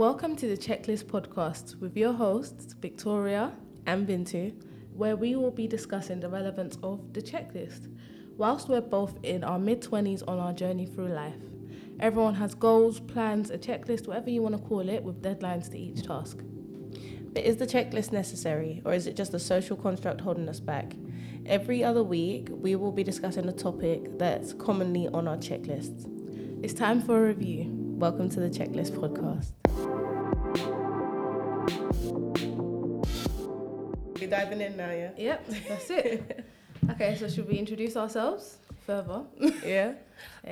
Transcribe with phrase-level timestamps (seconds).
[0.00, 3.52] Welcome to the Checklist Podcast with your hosts, Victoria
[3.84, 4.54] and Bintu,
[4.94, 7.94] where we will be discussing the relevance of the checklist.
[8.38, 11.36] Whilst we're both in our mid 20s on our journey through life,
[12.00, 15.78] everyone has goals, plans, a checklist, whatever you want to call it, with deadlines to
[15.78, 16.38] each task.
[17.34, 20.94] But is the checklist necessary, or is it just a social construct holding us back?
[21.44, 26.06] Every other week, we will be discussing a topic that's commonly on our checklists.
[26.64, 27.66] It's time for a review.
[27.98, 29.59] Welcome to the Checklist Podcast.
[34.30, 35.10] Diving in now, yeah?
[35.16, 36.44] Yep, that's it.
[36.90, 39.22] okay, so should we introduce ourselves further?
[39.64, 39.92] yeah.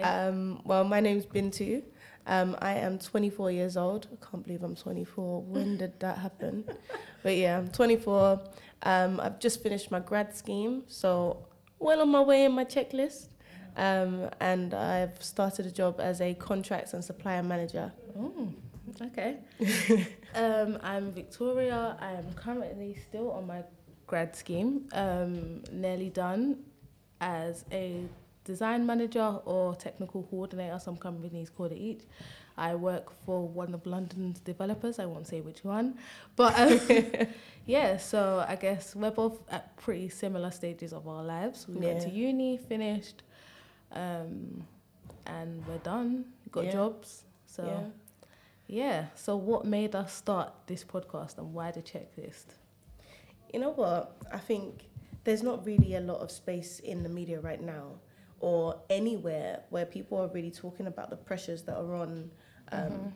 [0.03, 1.83] Um, well, my name's Bintu.
[2.27, 4.07] Um, I am 24 years old.
[4.13, 5.43] I can't believe I'm 24.
[5.43, 6.65] When did that happen?
[7.23, 8.41] but yeah, I'm 24.
[8.83, 11.47] Um, I've just finished my grad scheme, so
[11.79, 13.29] well on my way in my checklist.
[13.77, 17.93] Um, and I've started a job as a contracts and supplier manager.
[18.19, 18.53] Oh,
[19.03, 19.37] okay.
[20.35, 21.97] um, I'm Victoria.
[22.01, 23.63] I am currently still on my
[24.09, 26.65] grad scheme, um, nearly done
[27.21, 28.03] as a
[28.45, 30.79] design manager or technical coordinator.
[30.81, 32.03] Some companies call it each.
[32.57, 34.99] I work for one of London's developers.
[34.99, 35.97] I won't say which one,
[36.35, 36.81] but um,
[37.67, 37.99] yeah.
[37.99, 41.69] So I guess we're both at pretty similar stages of our lives.
[41.69, 41.93] We yeah.
[41.93, 43.23] went to uni, finished,
[43.93, 44.65] um,
[45.27, 46.25] and we're done.
[46.51, 46.73] Got yeah.
[46.73, 47.23] jobs.
[47.47, 48.81] So yeah.
[48.81, 49.07] yeah.
[49.15, 52.47] So what made us start this podcast and why the checklist?
[53.53, 54.17] You know what?
[54.33, 54.89] I think
[55.25, 57.97] there's not really a lot of space in the media right now
[58.41, 62.31] or anywhere where people are really talking about the pressures that are on
[62.73, 63.09] um, mm-hmm.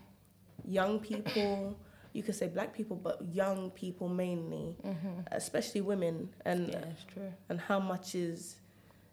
[0.65, 1.79] young people.
[2.13, 5.21] You could say black people, but young people mainly, mm-hmm.
[5.31, 7.33] especially women, and yeah, true.
[7.49, 8.57] and how much is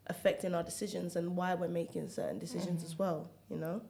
[0.08, 2.92] affecting our decisions and why we're making certain decisions mm-hmm.
[2.92, 3.30] as well.
[3.50, 3.81] You know.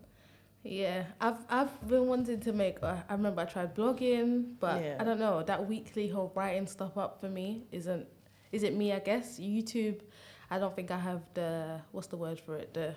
[0.64, 2.78] Yeah, I've I've been wanting to make.
[2.84, 4.98] Uh, I remember I tried blogging, but yeah.
[5.00, 8.08] I don't know that weekly whole writing stuff up for me isn't.
[8.52, 8.92] Is it me?
[8.92, 10.02] I guess YouTube
[10.52, 12.96] I don't think I have the what's the word for it the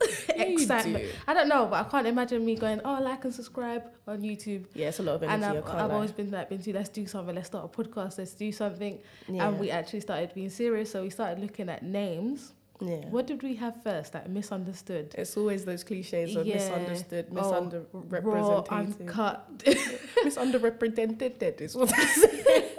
[0.36, 1.04] excitement.
[1.04, 1.10] Do.
[1.28, 4.64] I don't know, but I can't imagine me going, oh, like and subscribe on YouTube.
[4.74, 5.44] Yeah, it's a lot of energy.
[5.44, 7.34] And I've, I've always been like, Bintu, let's do something.
[7.34, 8.18] Let's start a podcast.
[8.18, 8.98] Let's do something.
[9.28, 9.48] Yeah.
[9.48, 10.90] And we actually started being serious.
[10.90, 12.54] So we started looking at names.
[12.82, 13.08] Yeah.
[13.10, 14.14] What did we have first?
[14.14, 15.14] Like misunderstood.
[15.16, 16.54] It's always those cliches of yeah.
[16.56, 19.58] misunderstood, oh, misunderrepresented, oh, uncut,
[20.24, 21.60] misunderrepresented.
[21.60, 22.72] Is what I say.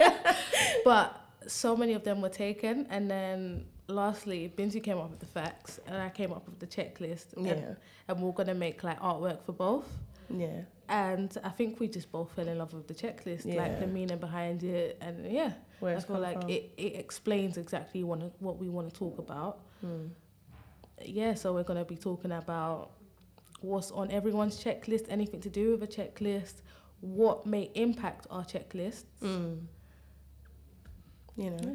[0.84, 5.26] but so many of them were taken, and then lastly, Bintu came up with the
[5.26, 7.26] facts and I came up with the checklist.
[7.36, 7.52] Yeah.
[7.52, 7.76] And,
[8.08, 9.88] and we're gonna make like artwork for both.
[10.30, 10.62] Yeah.
[10.88, 13.54] And I think we just both fell in love with the checklist, yeah.
[13.54, 18.04] like the meaning behind it, and yeah, Where I feel like it, it explains exactly
[18.04, 19.60] what we want to talk about.
[19.84, 20.06] Hmm.
[21.02, 22.92] Yeah, so we're gonna be talking about
[23.60, 26.62] what's on everyone's checklist, anything to do with a checklist,
[27.00, 29.04] what may impact our checklists.
[29.22, 29.60] Mm.
[31.36, 31.58] You know.
[31.62, 31.74] Yeah.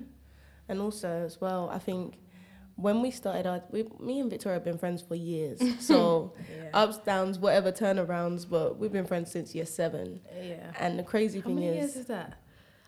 [0.70, 2.18] And also, as well, I think
[2.76, 5.62] when we started our, we, me and Victoria have been friends for years.
[5.80, 6.70] So yeah.
[6.74, 10.22] ups, downs, whatever turnarounds, but we've been friends since year seven.
[10.42, 10.72] Yeah.
[10.80, 12.39] And the crazy How thing many is, years is that?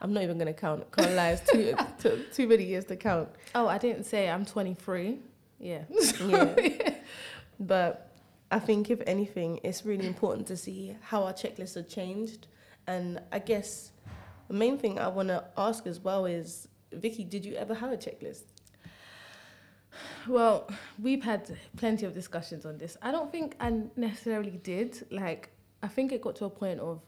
[0.01, 0.91] I'm not even gonna count.
[0.91, 3.29] Can't lie, it's too, too, too many years to count.
[3.53, 5.19] Oh, I didn't say I'm 23.
[5.59, 5.83] Yeah.
[6.25, 6.95] yeah.
[7.59, 8.11] But
[8.49, 12.47] I think if anything, it's really important to see how our checklists have changed.
[12.87, 13.91] And I guess
[14.47, 17.91] the main thing I want to ask as well is Vicky, did you ever have
[17.91, 18.45] a checklist?
[20.27, 20.67] Well,
[20.99, 22.97] we've had plenty of discussions on this.
[23.03, 25.05] I don't think I necessarily did.
[25.11, 25.49] Like,
[25.83, 26.99] I think it got to a point of,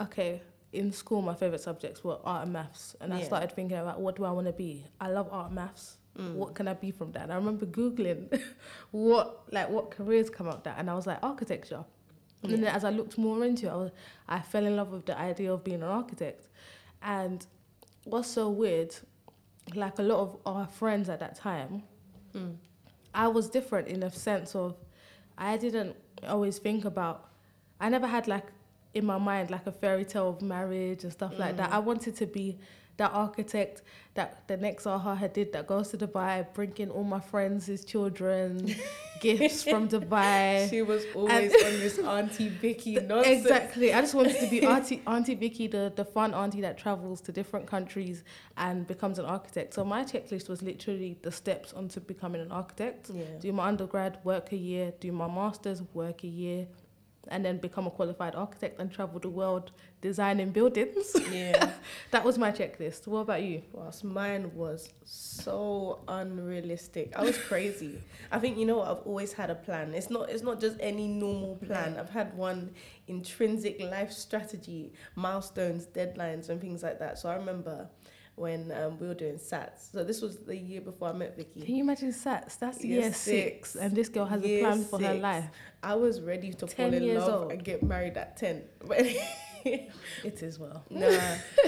[0.00, 0.42] okay,
[0.72, 3.20] in school, my favorite subjects were art and maths, and yeah.
[3.20, 4.84] I started thinking about what do I want to be.
[5.00, 5.96] I love art and maths.
[6.18, 6.34] Mm.
[6.34, 7.22] What can I be from that?
[7.24, 8.42] And I remember googling
[8.90, 11.84] what like what careers come up that, and I was like architecture.
[12.42, 12.54] Yeah.
[12.54, 13.90] And then as I looked more into it, I, was,
[14.28, 16.48] I fell in love with the idea of being an architect,
[17.02, 17.46] and
[18.04, 18.94] what's so weird,
[19.74, 21.82] like a lot of our friends at that time,
[22.34, 22.56] mm.
[23.14, 24.76] I was different in the sense of
[25.36, 25.96] I didn't
[26.26, 27.28] always think about,
[27.80, 28.46] I never had like
[28.94, 31.38] in my mind like a fairy tale of marriage and stuff mm.
[31.38, 31.70] like that.
[31.70, 31.74] Mm.
[31.74, 32.58] I wanted to be
[32.98, 33.82] that architect
[34.14, 38.74] that the next Zaha Hadid that goes to Dubai, bringing all my friends, his children,
[39.20, 40.68] gifts from Dubai.
[40.68, 43.44] She was always and on this Auntie Vicky nonsense.
[43.44, 43.94] Exactly.
[43.94, 47.32] I just wanted to be Auntie Auntie Vicky, the, the fun auntie that travels to
[47.32, 48.24] different countries
[48.56, 49.74] and becomes an architect.
[49.74, 53.10] So my checklist was literally the steps onto becoming an architect.
[53.14, 53.22] Yeah.
[53.38, 56.66] Do my undergrad, work a year, do my masters, work a year,
[57.30, 59.70] and then become a qualified architect and travel the world
[60.00, 61.16] designing buildings.
[61.32, 61.72] Yeah.
[62.10, 63.06] that was my checklist.
[63.06, 63.62] What about you?
[63.72, 67.12] Whilst mine was so unrealistic.
[67.14, 68.02] I was crazy.
[68.32, 69.92] I think you know what, I've always had a plan.
[69.94, 71.96] It's not it's not just any normal plan.
[71.98, 72.70] I've had one
[73.08, 77.18] intrinsic life strategy, milestones, deadlines and things like that.
[77.18, 77.88] So I remember
[78.38, 79.92] when um, we were doing SATs.
[79.92, 81.62] So this was the year before I met Vicky.
[81.62, 82.58] Can you imagine SATs?
[82.58, 83.76] That's Year year, six, six.
[83.76, 85.44] and this girl has Year a plan for her life.
[85.82, 87.52] I was ready to 10 fall in love old.
[87.52, 88.62] and get married at 10.
[88.86, 89.06] But
[89.64, 90.84] It is well.
[90.88, 91.18] Nah,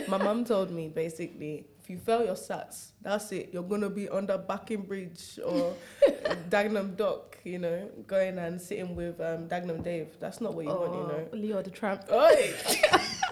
[0.09, 3.51] my mum told me basically, if you fail your SATs, that's it.
[3.53, 5.75] You're gonna be under Barking Bridge or
[6.49, 10.09] Dagenham Dock, you know, going and sitting with um, Dagenham Dave.
[10.21, 11.29] That's not what you want, you know.
[11.33, 12.05] Oh, Leo the Tramp.
[12.13, 12.55] Oi!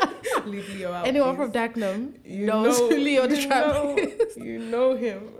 [0.51, 1.07] Leo out.
[1.09, 5.31] Anyone from Dagenham you knows know, who Leo the you Tramp know, you know him.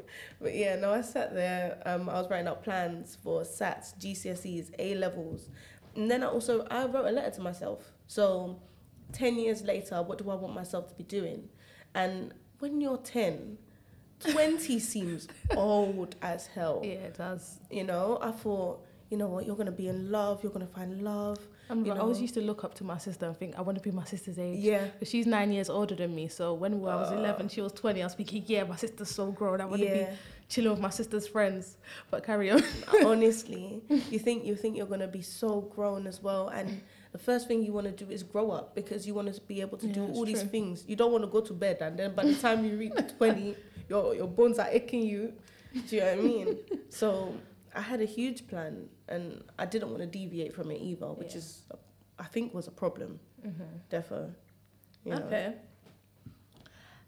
[0.41, 1.83] But yeah, no, I sat there.
[1.85, 5.49] Um, I was writing out plans for SATs, GCSEs, A levels,
[5.95, 7.93] and then I also I wrote a letter to myself.
[8.07, 8.61] So,
[9.13, 11.49] ten years later, what do I want myself to be doing?
[11.95, 13.59] And when you're 10,
[14.21, 16.81] 20 seems old as hell.
[16.85, 17.61] Yeah, it does.
[17.71, 20.43] You know, I thought, you know what, you're gonna be in love.
[20.43, 21.39] You're gonna find love.
[21.71, 23.77] I'm, You I always used to look up to my sister and think I want
[23.79, 24.59] to be my sister's age.
[24.59, 24.87] Yeah.
[24.99, 27.17] But she's nine years older than me, so when I was Uh.
[27.17, 28.03] 11, she was 20.
[28.03, 29.61] I was thinking, yeah, my sister's so grown.
[29.61, 30.07] I want to be
[30.49, 31.77] chilling with my sister's friends.
[32.11, 32.63] But carry on.
[33.05, 36.81] honestly you think you think you're going to be so grown as well and
[37.13, 39.61] the first thing you want to do is grow up because you want to be
[39.61, 41.99] able to Yeah, do all these things you don't want to go to bed and
[41.99, 43.57] then by the time you reach 20
[43.89, 45.33] your your bones are aching you
[45.89, 47.35] do you know what i mean so
[47.75, 51.33] i had a huge plan and i didn't want to deviate from it either which
[51.33, 51.39] Yeah.
[51.39, 51.63] is
[52.19, 53.63] i think was a problem mm-hmm.
[53.91, 54.33] defo
[55.05, 55.23] you know.
[55.27, 55.55] Okay.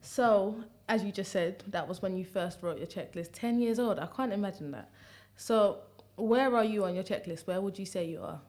[0.02, 3.30] So, as you just said, that was when you first wrote your checklist.
[3.32, 3.98] 10 years old.
[3.98, 4.90] I can't imagine that.
[5.36, 5.78] So,
[6.16, 7.46] where are you on your checklist?
[7.46, 8.40] Where would you say you are?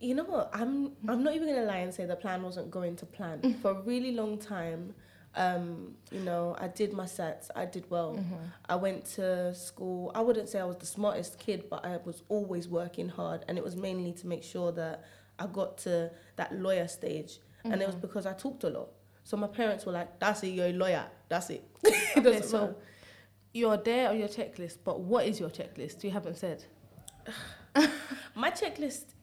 [0.00, 0.50] You know what?
[0.52, 3.54] I'm I'm not even gonna lie and say the plan wasn't going to plan.
[3.62, 4.94] For a really long time,
[5.34, 8.14] um, you know, I did my SATs, I did well.
[8.14, 8.34] Mm-hmm.
[8.68, 10.12] I went to school.
[10.14, 13.56] I wouldn't say I was the smartest kid, but I was always working hard and
[13.56, 15.04] it was mainly to make sure that
[15.38, 17.38] I got to that lawyer stage.
[17.64, 18.02] And it was mm-hmm.
[18.02, 18.88] because I talked a lot.
[19.24, 21.06] So my parents were like, That's it, you're a lawyer.
[21.28, 21.64] That's it.
[21.84, 22.74] it Okay, so matter.
[23.52, 26.02] you're there on your checklist, but what is your checklist?
[26.04, 26.64] You haven't said.
[28.34, 29.14] My checklist,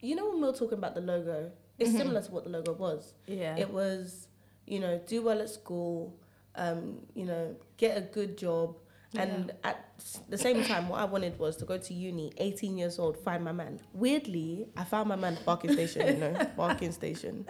[0.00, 1.98] you know when we were talking about the logo, it's mm-hmm.
[1.98, 3.14] similar to what the logo was.
[3.26, 3.56] Yeah.
[3.56, 4.28] It was,
[4.66, 6.14] you know, do well at school,
[6.56, 8.76] um, you know, get a good job.
[9.18, 9.94] And at
[10.28, 13.42] the same time, what I wanted was to go to uni, 18 years old, find
[13.42, 13.80] my man.
[13.94, 17.46] Weirdly, I found my man at Barking Station, you know, Barking Station.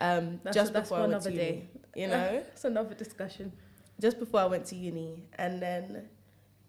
[0.00, 1.68] Um, That's- just that's before I went to uni, day.
[1.94, 3.52] you know, It's another discussion.
[4.00, 5.24] just before I went to uni.
[5.36, 6.08] And then,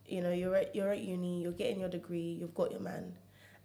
[0.05, 3.13] you know, you're at, you're at uni, you're getting your degree, you've got your man.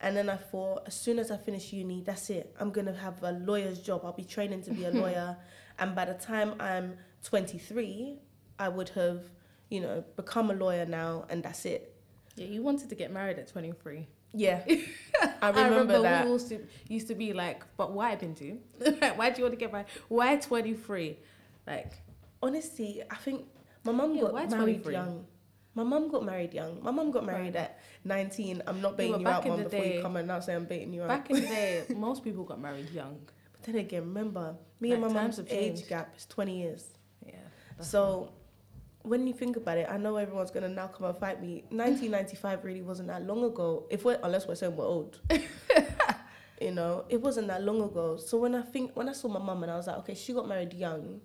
[0.02, 2.54] And then I thought, as soon as I finish uni, that's it.
[2.58, 4.00] I'm going to have a lawyer's job.
[4.04, 5.36] I'll be training to be a lawyer.
[5.78, 8.18] and by the time I'm 23,
[8.58, 9.22] I would have,
[9.68, 11.94] you know, become a lawyer now, and that's it.
[12.36, 14.06] Yeah, you wanted to get married at 23.
[14.32, 14.62] Yeah.
[15.42, 16.04] I remember, that.
[16.04, 18.58] I remember we used to, used to be like, but why, Bintu?
[19.16, 19.86] why do you want to get married?
[20.08, 21.18] Why 23?
[21.66, 21.92] Like,
[22.42, 23.44] Honestly, I think
[23.84, 24.92] my mum Yeah, got married 23?
[24.94, 25.26] young.
[25.74, 26.82] My mum got married young.
[26.82, 27.70] My mum got married Right.
[27.70, 28.62] at 19.
[28.66, 30.64] I'm not baiting you back out, mum, before you day- come and now say I'm
[30.64, 31.08] baiting you out.
[31.08, 33.20] back in the day, most people got married young.
[33.52, 35.88] But then again, remember, me and my mum's age changed.
[35.88, 36.88] gap is 20 years.
[37.24, 37.34] Yeah.
[37.80, 38.32] So
[39.02, 41.64] when you think about it, I know everyone's gonna now come and fight me.
[41.70, 43.86] 1995 really wasn't that long ago.
[43.90, 45.20] If we're unless we're saying we're old,
[46.60, 48.16] you know, it wasn't that long ago.
[48.16, 50.32] So when I think when I saw my mum and I was like, okay, she
[50.32, 51.20] got married young.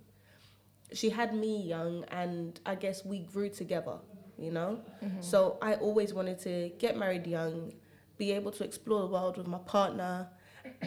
[0.93, 3.97] She had me young, and I guess we grew together.
[4.37, 4.79] You know,
[5.21, 7.73] so I always wanted to get married young,
[8.17, 10.27] be able to explore the world with my partner.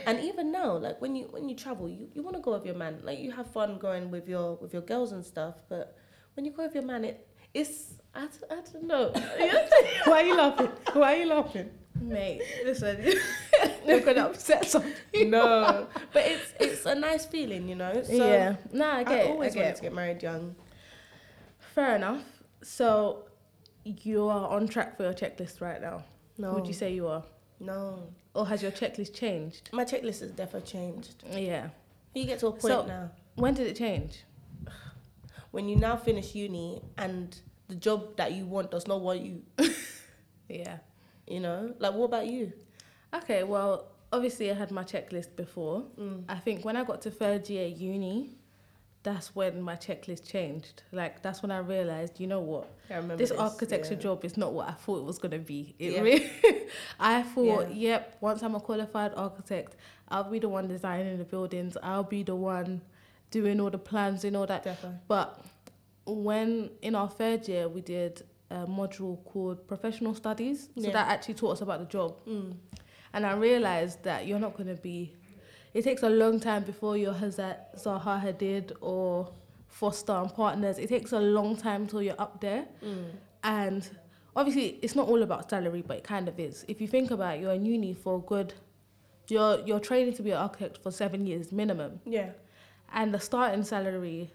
[0.07, 2.67] And even now, like when you when you travel, you, you want to go with
[2.67, 3.01] your man.
[3.03, 5.55] Like you have fun going with your with your girls and stuff.
[5.69, 5.97] But
[6.35, 9.13] when you go with your man, it it's I, d- I don't know.
[10.05, 10.71] Why are you laughing?
[10.93, 11.71] Why are you laughing?
[12.01, 13.03] Mate, listen,
[13.87, 15.31] you're gonna upset some people.
[15.31, 18.03] No, but it's it's a nice feeling, you know.
[18.03, 19.31] So yeah, nah, I I, get it.
[19.31, 19.77] always I wanted it.
[19.77, 20.55] to get married young.
[21.75, 22.23] Fair enough.
[22.63, 23.28] So
[24.05, 26.05] you are on track for your checklist right now.
[26.37, 27.25] No, Would you say you are,
[27.61, 28.03] no?
[28.35, 29.71] or has your checklist changed?
[29.73, 31.25] My checklist has definitely changed.
[31.31, 31.69] Yeah.
[32.15, 34.25] You get to a point So- now When did it change?
[35.51, 37.37] when you now finish uni and
[37.69, 39.43] the job that you want does not want you.
[40.49, 40.79] Yeah.
[41.27, 42.53] You know, like what about you?
[43.15, 43.43] Okay.
[43.43, 45.85] Well, obviously I had my checklist before.
[46.01, 46.25] Mm.
[46.27, 48.38] I think when I got to third year uni,
[49.03, 50.83] that's when my checklist changed.
[50.93, 52.71] Like that's when I realized, you know what,
[53.17, 54.01] this, architecture yeah.
[54.01, 55.75] job is not what I thought it was gonna be.
[55.79, 56.01] It Yeah.
[56.01, 56.31] really,
[57.01, 57.91] I thought, Yeah.
[57.91, 59.77] yep, once I'm a qualified architect,
[60.09, 61.77] I'll be the one designing the buildings.
[61.83, 62.81] I'll be the one
[63.31, 64.65] doing all the plans and all that.
[64.65, 64.99] Definitely.
[65.07, 65.45] But
[66.07, 71.35] when in our third year we did a module called professional studies, so that actually
[71.35, 72.17] taught us about the job.
[72.27, 72.57] Mm.
[73.13, 75.15] And I realized that you're not going to be.
[75.75, 79.31] It takes a long time before you're Hazat Zaha Hadid or
[79.69, 80.79] Foster and Partners.
[80.79, 82.65] It takes a long time till you're up there.
[82.85, 83.11] Mm.
[83.45, 83.89] And
[84.35, 86.65] obviously, it's not all about salary, but it kind of is.
[86.69, 88.55] If you think about it, you're in uni for good.
[89.29, 92.31] You're you're training to be an architect for seven years minimum, Yeah.
[92.95, 94.31] and the starting salary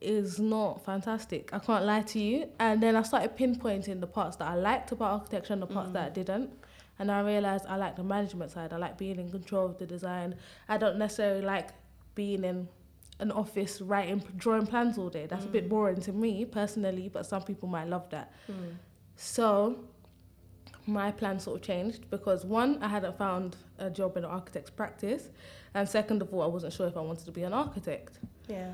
[0.00, 1.50] is not fantastic.
[1.52, 2.48] I can't lie to you.
[2.58, 5.92] And then I started pinpointing the parts that I liked about architecture and the parts
[5.92, 6.50] that I didn't.
[6.98, 8.72] And I realized I like the management side.
[8.72, 10.36] I like being in control of the design.
[10.68, 11.70] I don't necessarily like
[12.14, 12.68] being in
[13.20, 15.26] an office writing, drawing plans all day.
[15.26, 18.32] That's a bit boring to me personally, but some people might love that.
[18.50, 18.74] Mm.
[19.16, 19.84] So
[20.86, 24.70] my plan sort of changed because one, I hadn't found a job in an architect's
[24.70, 25.28] practice,
[25.74, 28.18] and second of all, I wasn't sure if I wanted to be an architect.
[28.48, 28.72] Yeah.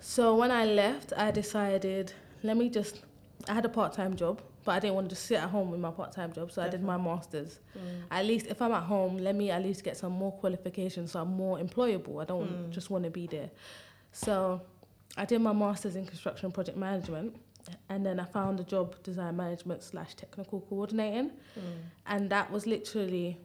[0.00, 2.12] So when I left, I decided
[2.42, 3.02] let me just.
[3.48, 5.80] I had a part-time job, but I didn't want to just sit at home with
[5.80, 7.58] my part-time job, so I did my masters.
[7.76, 8.02] Mm.
[8.10, 11.20] At least if I'm at home, let me at least get some more qualifications, so
[11.20, 12.22] I'm more employable.
[12.22, 12.70] I don't Mm.
[12.70, 13.50] just want to be there.
[14.12, 14.60] So
[15.16, 17.36] I did my masters in construction project management,
[17.88, 21.62] and then I found a job design management slash technical coordinating, Mm.
[22.06, 23.38] and that was literally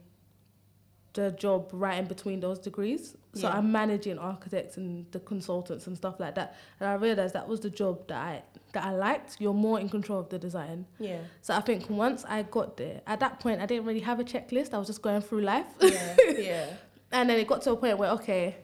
[1.18, 3.16] the job right in between those degrees.
[3.34, 3.56] So Yeah.
[3.56, 6.54] I'm managing architects and the consultants and stuff like that.
[6.78, 9.40] And I realized that was the job that I that I liked.
[9.40, 10.86] You're more in control of the design.
[11.00, 11.18] Yeah.
[11.42, 14.24] So I think once I got there, at that point I didn't really have a
[14.24, 14.72] checklist.
[14.74, 15.66] I was just going through life.
[15.80, 16.16] Yeah.
[16.50, 16.66] yeah.
[17.10, 18.56] And then it got to a point where okay,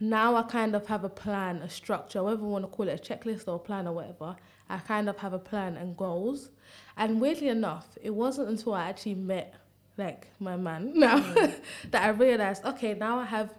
[0.00, 3.00] now I kind of have a plan, a structure, whether we want to call it
[3.00, 4.36] a checklist or a plan or whatever.
[4.68, 6.50] I kind of have a plan and goals.
[6.96, 9.54] And weirdly enough, it wasn't until I actually met
[9.98, 11.18] like my man now
[11.90, 13.50] that I realized, okay, now I have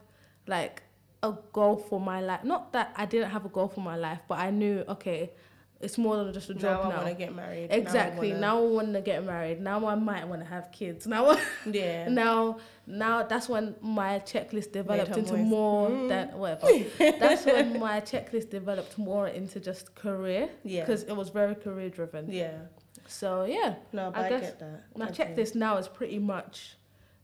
[0.48, 0.84] like
[1.22, 2.44] a goal for my life.
[2.44, 5.32] Not that I didn't have a goal for my life, but I knew, okay,
[5.80, 7.68] it's more than just a job Now I want to get married.
[7.72, 8.32] Exactly.
[8.32, 8.40] Now.
[8.40, 9.60] Now I want to get married.
[9.62, 11.06] Now I might want to have kids.
[11.06, 11.38] Now,
[11.70, 12.08] yeah.
[12.08, 15.46] now, now that's when my checklist developed into voice.
[15.46, 16.08] more Mm.
[16.10, 16.68] than whatever.
[17.20, 20.82] that's when my checklist developed more into just career Yeah.
[20.86, 22.32] because it was very career driven.
[22.32, 22.52] Yeah.
[23.08, 24.84] So yeah, No, but I I, get that.
[24.98, 25.24] my I do.
[25.24, 26.78] checklist now is pretty much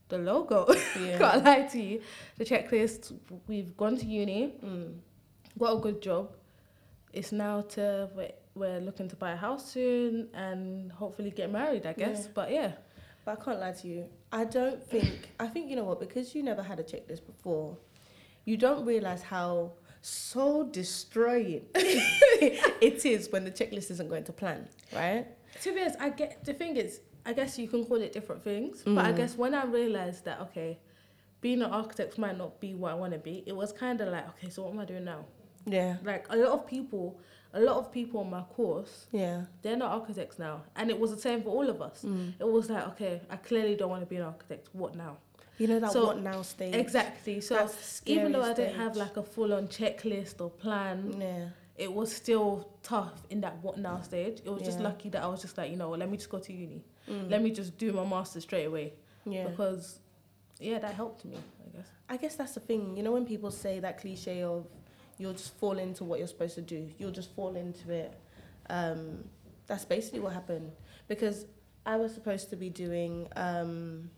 [0.08, 0.66] the logo.
[1.00, 1.18] Yeah.
[1.18, 2.00] Can't lie to you.
[2.36, 3.12] The checklist.
[3.46, 4.98] We've gone to uni, Mm.
[5.58, 6.32] got a good job.
[7.12, 11.86] It's now to we're, we're looking to buy a house soon and hopefully get married.
[11.86, 12.24] I guess.
[12.24, 12.30] Yeah.
[12.34, 12.72] But yeah.
[13.24, 14.04] But I can't lie to you.
[14.32, 15.30] I don't think.
[15.40, 16.00] I think you know what?
[16.00, 17.76] Because you never had a checklist before,
[18.44, 19.72] you don't realize how
[20.02, 24.66] so destroying it is when the checklist isn't going to plan.
[24.94, 25.26] Right?
[25.62, 28.42] To be honest, I get the thing is, I guess you can call it different
[28.42, 29.16] things, but I Mm.
[29.16, 30.78] guess when I realized that okay,
[31.40, 34.08] being an architect might not be what I want to be, it was kind of
[34.08, 35.24] like okay, so what am I doing now?
[35.66, 35.96] Yeah.
[36.02, 37.18] Like a lot of people,
[37.52, 39.44] a lot of people on my course, Yeah.
[39.62, 42.02] they're not architects now, and it was the same for all of us.
[42.04, 42.34] Mm.
[42.38, 44.68] It was like okay, I clearly don't want to be an architect.
[44.72, 45.18] What now?
[45.58, 46.74] You know that So- what now stage.
[46.74, 47.42] Exactly.
[47.42, 47.68] So
[48.06, 51.48] even though I didn't have like a full on checklist or plan, Yeah.
[51.80, 54.42] It was still tough in that what now stage.
[54.44, 56.38] It was just lucky that I was just like, you know, let me just go
[56.38, 56.84] to uni.
[57.08, 57.30] Mm.
[57.30, 58.92] Let me just do my master's straight away.
[59.24, 59.48] Yeah.
[59.48, 60.00] Because
[60.60, 61.88] yeah, that helped me, I guess.
[62.10, 62.98] I guess that's the thing.
[62.98, 64.66] You know when people say that cliche of
[65.16, 66.90] you'll just fall into what you're supposed to do.
[66.98, 68.12] You'll just fall into it.
[68.68, 69.24] Um,
[69.66, 70.72] that's basically what happened
[71.08, 71.46] because
[71.86, 73.26] I was supposed to be doing.
[73.36, 74.10] Um,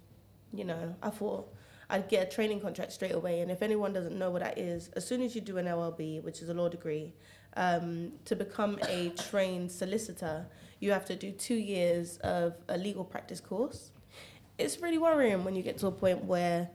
[0.53, 1.55] you know, I thought
[1.89, 3.41] I'd get a training contract straight away.
[3.41, 6.23] And if anyone doesn't know what that is, as soon as you do an LLB,
[6.25, 7.13] which is a law degree,
[7.57, 10.47] um, to become a trained solicitor,
[10.81, 13.91] you have to do two years of a legal practice course.
[14.59, 16.69] It's really worrying when you get to a point where,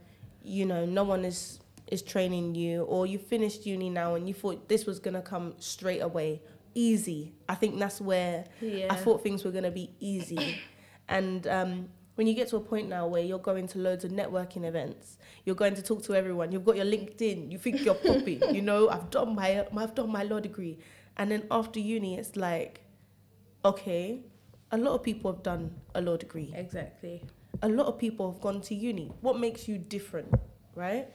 [0.43, 4.34] you know, no one is is training you, or you finished uni now and you
[4.34, 6.41] thought this was gonna come straight away,
[6.75, 7.34] easy.
[7.48, 8.88] I think that's where Yeah.
[8.93, 10.57] I thought things were going to be easy.
[11.07, 14.09] and um, when you get to a point now where you're going to loads of
[14.12, 17.93] networking events, you're going to talk to everyone, you've got your LinkedIn, you think you're
[17.93, 20.79] popping, you know, I've done my, I've done my law degree.
[21.17, 22.81] And then after uni, it's like,
[23.63, 24.21] okay,
[24.71, 26.51] a lot of people have done a law degree.
[26.55, 27.24] Exactly.
[27.62, 29.12] A lot of people have gone to uni.
[29.21, 30.33] What makes you different,
[30.74, 31.07] right?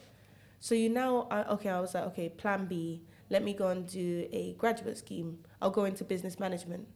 [0.61, 3.89] So you now, I, okay, I was like, okay, plan B, let me go and
[3.89, 5.39] do a graduate scheme.
[5.61, 6.87] I'll go into business management.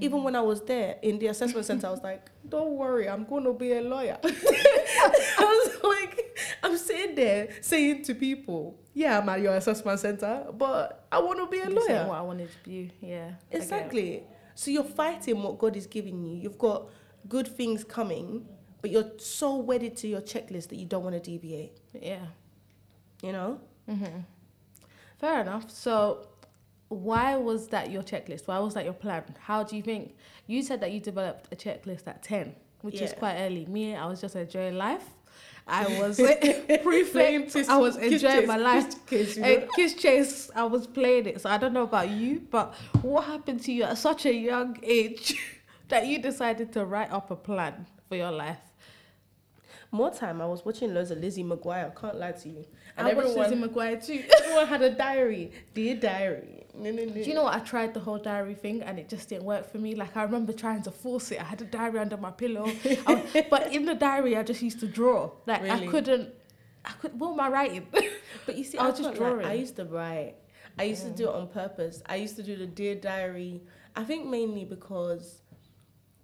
[0.00, 3.24] Even when I was there in the assessment center, I was like, don't worry, I'm
[3.24, 4.18] going to be a lawyer.
[4.24, 10.46] I was like, I'm sitting there saying to people, "Yeah, I'm at your assessment center,
[10.52, 12.90] but I want to be a lawyer." what I wanted to be.
[13.00, 13.16] Yeah.
[13.16, 13.56] I get it.
[13.56, 14.22] Exactly.
[14.54, 16.36] So you're fighting what God is giving you.
[16.36, 16.88] You've got
[17.28, 18.46] good things coming,
[18.80, 21.76] but you're so wedded to your checklist that you don't want to deviate.
[21.94, 22.26] Yeah.
[23.22, 23.60] You know?
[23.88, 24.20] Mm-hmm.
[25.18, 25.70] Fair enough.
[25.70, 26.26] So,
[26.92, 28.46] why was that your checklist?
[28.46, 29.24] Why was that your plan?
[29.40, 30.16] How do you think?
[30.46, 33.66] You said that you developed a checklist at 10, which is quite early.
[33.66, 35.04] Me, I was just enjoying life.
[35.66, 37.56] I was prefect.
[37.68, 39.06] I was enjoying my life.
[39.06, 39.38] kiss?
[39.76, 41.40] Kiss Chase, I was playing it.
[41.40, 44.76] So, I don't know about you, but what happened to you at such a young
[44.82, 45.38] age
[45.88, 48.58] that you decided to write up a plan for your life?
[49.94, 51.92] More time, I was watching loads of Lizzie McGuire.
[51.94, 52.64] I can't lie to you.
[52.96, 54.24] And I watched everyone, Lizzie McGuire too.
[54.42, 55.52] everyone had a diary.
[55.74, 56.64] Dear diary.
[56.74, 57.12] No, no, no.
[57.12, 57.54] Do you know what?
[57.54, 59.94] I tried the whole diary thing and it just didn't work for me.
[59.94, 61.40] Like I remember trying to force it.
[61.42, 62.64] I had a diary under my pillow,
[63.06, 65.30] was- but in the diary I just used to draw.
[65.46, 66.30] Like I couldn't.
[66.86, 67.20] I could.
[67.20, 67.86] What am I writing?
[68.46, 69.44] But you see, I I was just just drawing.
[69.46, 70.34] I used to write.
[70.78, 72.02] I used to do it on purpose.
[72.06, 73.62] I used to do the dear diary.
[73.94, 75.42] I think mainly because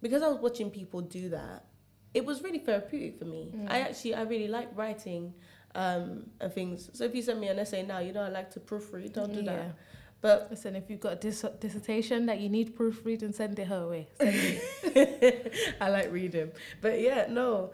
[0.01, 1.67] because I was watching people do that.
[2.15, 3.53] It was really therapeutic for me.
[3.55, 3.71] Mm.
[3.71, 5.35] I actually I really like writing
[5.75, 6.91] um, and things.
[6.93, 9.13] So if you send me an essay now, you know I like to proofread.
[9.13, 9.57] Don't do Yeah.
[9.57, 9.75] that.
[10.21, 13.87] But Listen, if you've got a dis- dissertation that you need proofreading, send it her
[13.87, 14.09] way.
[14.21, 14.35] Send
[14.83, 15.55] it.
[15.81, 16.51] I like reading.
[16.81, 17.71] But yeah, no,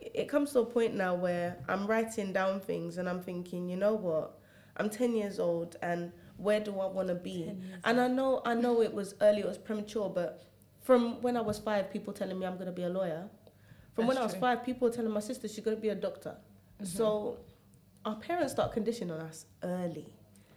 [0.00, 3.76] it comes to a point now where I'm writing down things and I'm thinking, you
[3.76, 4.38] know what?
[4.76, 7.52] I'm 10 years old and where do I want to be?
[7.82, 10.44] And I know, I know it was early, it was premature, but
[10.82, 13.28] from when I was five, people telling me I'm going to be a lawyer.
[13.98, 14.40] From when That's I was true.
[14.40, 16.36] five, people were telling my sister she's going to be a doctor.
[16.80, 16.84] Mm-hmm.
[16.84, 17.36] So
[18.04, 20.06] our parents start conditioning us early,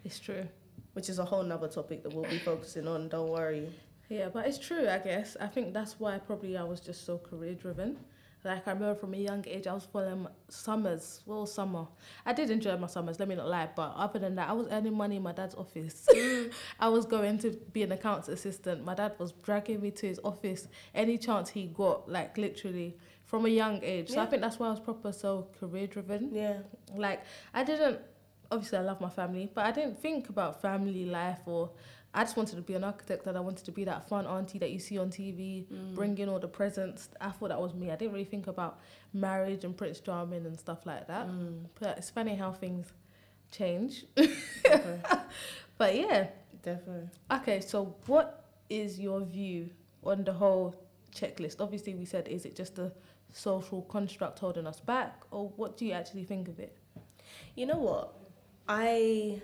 [0.06, 0.48] It's true.
[0.94, 3.10] which is a whole nother topic that we'll be focusing on.
[3.10, 3.68] Don't worry.
[4.10, 5.36] Yeah, but it's true, I guess.
[5.42, 7.98] I think that's why probably I was just so career driven.
[8.44, 11.22] Like I remember from a young age, I was following summers.
[11.26, 11.88] Well, summer.
[12.26, 13.20] I did enjoy my summers.
[13.20, 13.70] Let me not lie.
[13.76, 16.08] But other than that, I was earning money in my dad's office.
[16.14, 16.52] Mm.
[16.80, 18.84] I was going to be an accounts assistant.
[18.84, 22.10] My dad was dragging me to his office any chance he got.
[22.10, 22.98] Like literally
[23.32, 24.10] from a young age.
[24.10, 26.30] So I think that's why I was proper so career driven.
[26.34, 26.58] Yeah.
[26.94, 27.22] Like
[27.54, 28.00] I didn't
[28.52, 31.72] obviously I love my family, but I didn't think about family life or
[32.14, 34.60] I just wanted to be an architect and I wanted to be that fun auntie
[34.60, 35.96] that you see on TV, Mm.
[35.96, 37.08] bringing all the presents.
[37.22, 37.90] I thought that was me.
[37.90, 38.82] I didn't really think about
[39.14, 41.28] marriage and Prince Charming and stuff like that.
[41.28, 41.68] Mm.
[41.80, 42.92] But it's funny how things
[43.50, 44.06] change.
[45.78, 46.28] But yeah.
[46.62, 47.10] Definitely.
[47.32, 49.70] Okay, so what is your view
[50.04, 50.76] on the whole
[51.16, 51.56] checklist?
[51.60, 52.92] Obviously we said is it just a
[53.32, 56.76] social construct holding us back or what do you actually think of it?
[57.56, 58.14] You know what?
[58.68, 59.42] I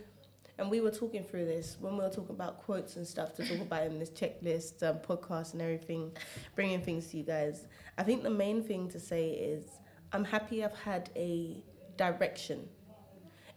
[0.60, 3.48] and we were talking through this when we were talking about quotes and stuff to
[3.48, 6.12] talk about in this checklist um, podcast and everything,
[6.56, 7.68] bringing things to you guys.
[7.98, 9.66] I think the main thing to say is
[10.12, 11.64] I'm happy I've had a
[11.96, 12.68] direction.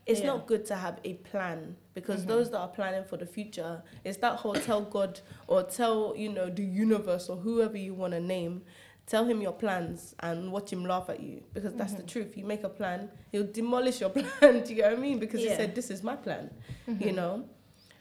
[0.07, 0.27] It's Yeah.
[0.29, 2.29] not good to have a plan because Mhm.
[2.29, 6.29] those that are planning for the future, it's that whole tell God or tell you
[6.31, 8.63] know the universe or whoever you want to name
[9.11, 12.13] tell him your plans and watch him laugh at you because that's the Mhm.
[12.15, 12.31] truth.
[12.39, 14.63] You make a plan, he'll demolish your plan.
[14.65, 15.19] Do you get what I mean?
[15.19, 16.45] Because he said, This is my plan,
[16.87, 17.15] you Mhm.
[17.21, 17.35] know?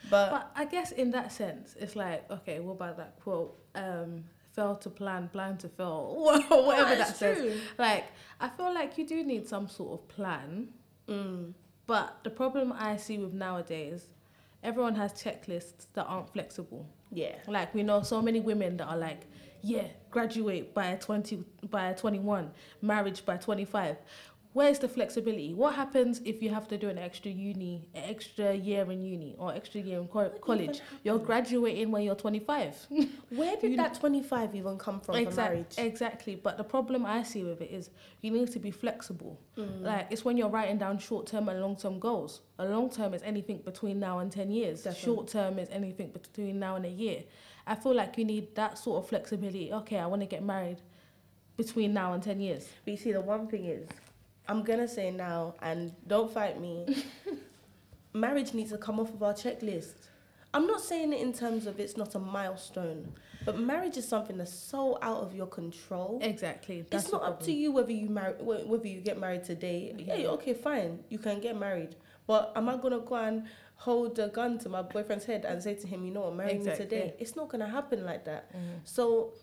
[0.09, 3.51] But, But I guess in that sense, it's like, okay, what about that quote?
[3.75, 4.23] Um,
[4.55, 6.15] fail to plan, plan to fail,
[6.49, 7.59] whatever that says.
[7.77, 8.05] Like,
[8.39, 10.69] I feel like you do need some sort of plan.
[11.07, 11.53] Mm,
[11.87, 14.09] But the problem I see with nowadays,
[14.63, 16.85] everyone has checklists that aren't flexible.
[17.11, 17.35] yeah.
[17.47, 19.21] Like we know so many women that are like,
[19.61, 23.97] yeah, graduate by 20 by 21, marriage by 25.
[24.53, 25.53] Where's the flexibility?
[25.53, 29.35] What happens if you have to do an extra uni, an extra year in uni
[29.37, 30.81] or extra year in co- college?
[31.03, 32.87] You're graduating when you're 25.
[33.29, 35.75] Where did You- that 25 even come from for marriage?
[35.77, 36.33] Exactly.
[36.35, 37.91] But the problem I see with it is
[38.21, 39.39] you need to be flexible.
[39.55, 42.41] Mm, Like it's when you're writing down short term and long term goals.
[42.57, 44.81] A long term is anything between now and ten years.
[44.81, 45.05] Definitely.
[45.05, 47.21] Short term is anything between now and a year.
[47.69, 49.71] I feel like you need that sort of flexibility.
[49.71, 50.77] Okay, I want to get married
[51.55, 52.67] between now and ten years.
[52.83, 53.87] But you see, the one thing is,
[54.47, 57.05] I'm going to say now, and don't fight me,
[58.13, 59.93] marriage needs to come off of our checklist.
[60.51, 63.13] I'm not saying it in terms of it's not a milestone,
[63.45, 66.17] but marriage is something that's so out of your control.
[66.23, 66.85] Exactly.
[66.89, 69.93] That's it's not up to you whether you marry whether you get married today.
[69.95, 70.07] Mhm.
[70.07, 71.95] Yeah, okay, fine, you can get married.
[72.25, 73.43] But am I gonna go and
[73.85, 76.51] hold a gun to my boyfriend's head and say to him, you know what, marry
[76.51, 76.85] Exactly.
[76.85, 77.13] me today?
[77.17, 78.51] It's not gonna happen like that.
[78.53, 78.79] Mhm.
[78.83, 79.33] So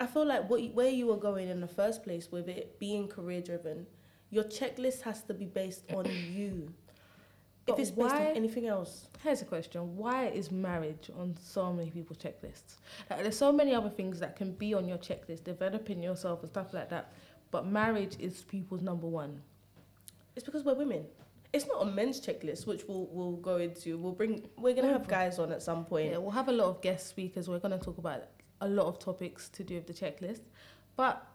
[0.00, 3.06] I feel like what where you were going in the first place with it being
[3.06, 3.86] career driven,
[4.30, 6.72] your checklist has to be based on you.
[7.66, 11.36] But if it's based why- on anything else, Here's a question: Why is marriage on
[11.40, 12.78] so many people's checklists?
[13.08, 16.48] Like, there's so many other things that can be on your checklist, developing yourself and
[16.48, 17.12] stuff like that.
[17.52, 19.42] But marriage is people's number one.
[20.34, 21.04] It's because we're women.
[21.52, 23.98] It's not a men's checklist, which we'll we'll go into.
[23.98, 24.48] We'll bring.
[24.56, 26.10] We're gonna have guys on at some point.
[26.10, 27.48] Yeah, we'll have a lot of guest speakers.
[27.48, 28.24] We're going to talk about
[28.62, 30.40] a lot of topics to do with the checklist.
[30.96, 31.26] But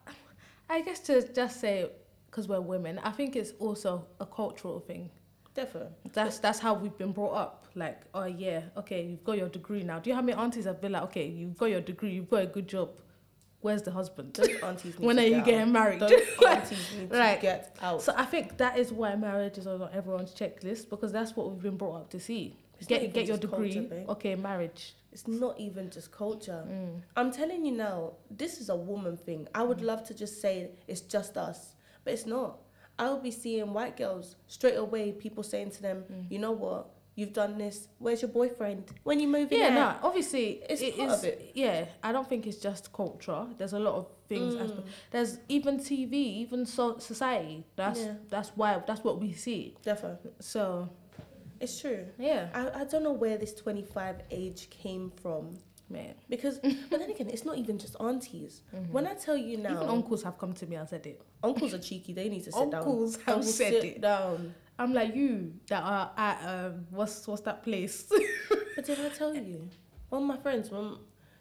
[0.70, 1.90] I guess to just say,
[2.30, 5.10] because we're women, I think it's also a cultural thing.
[5.54, 5.92] Definitely.
[6.14, 7.68] That's that's how we've been brought up.
[7.76, 10.00] Like, oh yeah, okay, you've got your degree now.
[10.00, 12.44] Do you have many aunties have been like, okay, you've got your degree, you've got
[12.44, 12.90] a good job.
[13.68, 14.34] Where's the husband?
[14.40, 15.68] Those aunties when are you get getting out.
[15.80, 16.00] married?
[16.00, 16.12] Those
[16.48, 18.02] aunties need to get out.
[18.02, 21.62] So I think that is why marriage is on everyone's checklist because that's what we've
[21.62, 22.56] been brought up to see.
[22.80, 24.96] It's get get your degree, culture, okay, marriage.
[25.12, 26.64] It's not even just culture.
[26.66, 27.02] Mm.
[27.18, 29.48] I'm telling you now, this is a woman thing.
[29.54, 32.60] I would love to just say it's just us, but it's not.
[33.00, 36.32] I will be seeing white girls straight away, people saying to them, Mm.
[36.32, 36.82] you know what?
[37.18, 37.88] You've done this.
[37.98, 38.84] Where's your boyfriend?
[39.04, 41.52] When you moving Yeah, no, obviously It's it part is- of it.
[41.56, 43.42] Yeah, I don't think it's just culture.
[43.58, 44.54] There's a lot of things.
[44.56, 47.64] as- Mm, There's even TV, even so society.
[47.76, 48.14] That's Yeah.
[48.30, 49.76] that's why that's what we see.
[49.84, 50.32] definitely.
[50.40, 50.90] So
[51.60, 52.06] It's true.
[52.20, 55.56] yeah, I, I don't know where this 25 age came from.
[55.90, 56.14] man.
[56.30, 58.62] Because, but then again, it's not even just aunties.
[58.96, 61.22] When I tell you now, Even uncles have come to me and said it.
[61.42, 62.82] uncles are cheeky, they need to sit down.
[62.84, 64.02] Uncles have said sit it.
[64.02, 64.54] down.
[64.80, 68.12] I'm like you that are at um what's what's that place?
[68.76, 69.70] But did I tell you?
[70.10, 70.98] One of my friends, when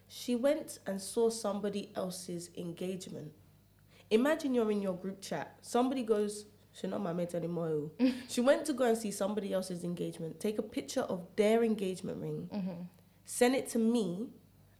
[0.08, 3.30] she went and saw somebody else's engagement.
[4.10, 5.56] Imagine you're in your group chat.
[5.60, 7.90] Somebody goes, she's not my mate anymore.
[8.00, 11.62] oh." she went to go and see somebody else's engagement, take a picture of their
[11.62, 12.82] engagement ring, Mm-hmm.
[13.24, 14.28] send it to me,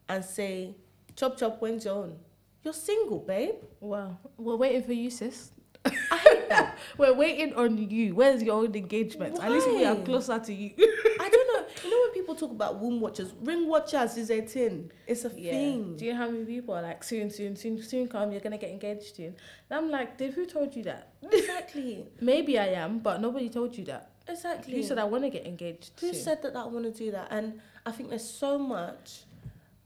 [0.08, 0.76] and say,
[1.16, 2.16] chop chop, when's your own?
[2.62, 3.56] You're single, babe.
[3.80, 5.50] Wow, we're waiting for you, sis.
[6.50, 6.78] I hate that.
[6.98, 8.14] We're waiting on you.
[8.14, 9.38] Where's your own engagement?
[9.42, 10.72] At least we are closer to you.
[11.20, 11.66] I don't know.
[11.84, 14.90] You know when people talk about womb watchers, ring watchers is a thing.
[15.06, 15.96] It's a thing.
[15.96, 18.32] Do you know how many people are like soon, soon, soon, soon come?
[18.32, 19.36] You're gonna get engaged soon.
[19.68, 21.12] And I'm like, Dave, who told you that?
[21.30, 22.06] Exactly.
[22.20, 24.10] Maybe I am, but nobody told you that.
[24.26, 24.74] Exactly.
[24.74, 25.92] Who said I want to get engaged?
[26.00, 26.22] Who soon?
[26.22, 27.28] said that I want to do that?
[27.30, 29.24] And I think there's so much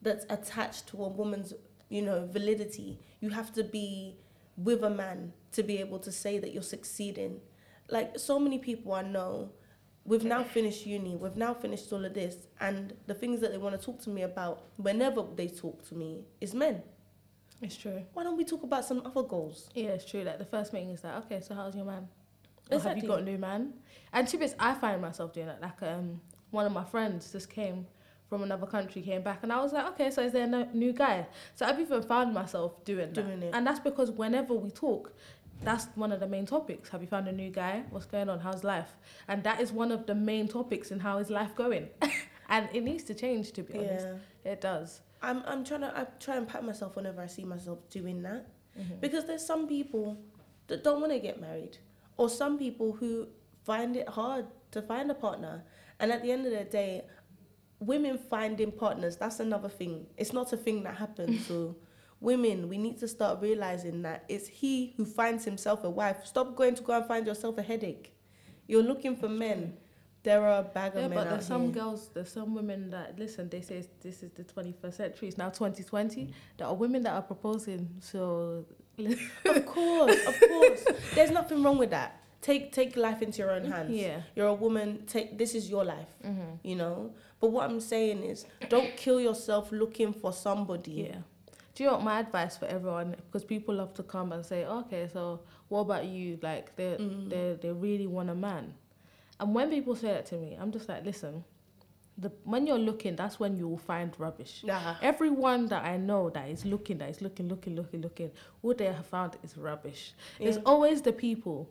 [0.01, 1.53] that's attached to a woman's,
[1.89, 2.99] you know, validity.
[3.21, 4.17] You have to be
[4.57, 7.41] with a man to be able to say that you're succeeding.
[7.89, 9.51] Like so many people I know,
[10.05, 13.59] we've now finished uni, we've now finished all of this, and the things that they
[13.59, 16.83] want to talk to me about whenever they talk to me is men.
[17.63, 18.03] It's true.
[18.15, 19.69] Why don't we talk about some other goals?
[19.75, 20.23] Yeah, it's true.
[20.23, 22.09] Like the first meeting is like, okay, so how's your man?
[22.71, 23.75] Or have you got a new man?
[24.13, 25.61] And to be honest, I find myself doing that.
[25.61, 27.87] Like um, one of my friends just came
[28.29, 30.69] from another country, came back, and I was like, okay, so is there a no-
[30.73, 31.27] new guy?
[31.57, 33.27] So I've even found myself doing that.
[33.27, 33.51] Doing it.
[33.53, 35.13] And that's because whenever we talk,
[35.63, 36.89] that's one of the main topics.
[36.91, 37.85] Have you found a new guy?
[37.91, 38.41] What's going on?
[38.41, 38.97] How's life?
[39.29, 41.89] And that is one of the main topics in how is life going.
[42.49, 44.07] and it needs to change, to be honest.
[44.45, 44.53] Yeah.
[44.53, 45.01] It does.
[45.23, 48.47] I'm I'm trying to I try and pat myself whenever I see myself doing that.
[48.79, 49.01] Mhm.
[49.01, 50.17] Because there's some people
[50.69, 51.77] that don't want to get married,
[52.17, 53.29] or some people who
[53.65, 55.65] find it hard to find a partner.
[55.99, 57.03] And at the end of the day,
[57.81, 60.07] women finding partners, that's another thing.
[60.17, 61.47] It's not a thing that happens.
[61.49, 61.77] so,
[62.21, 66.19] women, we need to start realizing that it's he who finds himself a wife.
[66.25, 68.13] Stop going to go and find yourself a headache.
[68.67, 69.75] You're looking for men.
[70.23, 71.73] There are a bag of Yeah, men but out there's some here.
[71.73, 73.49] girls, there's some women that listen.
[73.49, 75.29] They say this is the 21st century.
[75.29, 76.31] It's now 2020.
[76.59, 77.89] There are women that are proposing.
[78.01, 78.67] So
[78.99, 80.85] of course, of course.
[81.15, 82.21] There's nothing wrong with that.
[82.43, 83.91] Take take life into your own hands.
[83.93, 85.05] yeah, You're a woman.
[85.07, 86.09] Take this is your life.
[86.23, 86.57] mm-hmm.
[86.65, 87.15] You know.
[87.41, 91.09] But what I'm saying is, don't kill yourself looking for somebody.
[91.09, 91.17] yeah.
[91.81, 93.17] Do you know my advice for everyone?
[93.25, 96.39] Because people love to come and say, okay, so what about you?
[96.43, 97.31] Like they Mm.
[97.31, 98.75] they they really want a man.
[99.39, 101.43] And when people say that to me, I'm just like, listen.
[102.19, 104.63] The, when you're looking, that's when you will find rubbish.
[104.63, 104.97] Nah.
[105.01, 108.85] Everyone that I know that is looking, that is looking, looking, looking, looking, what they
[108.93, 110.13] have found is rubbish.
[110.39, 111.67] It's always the people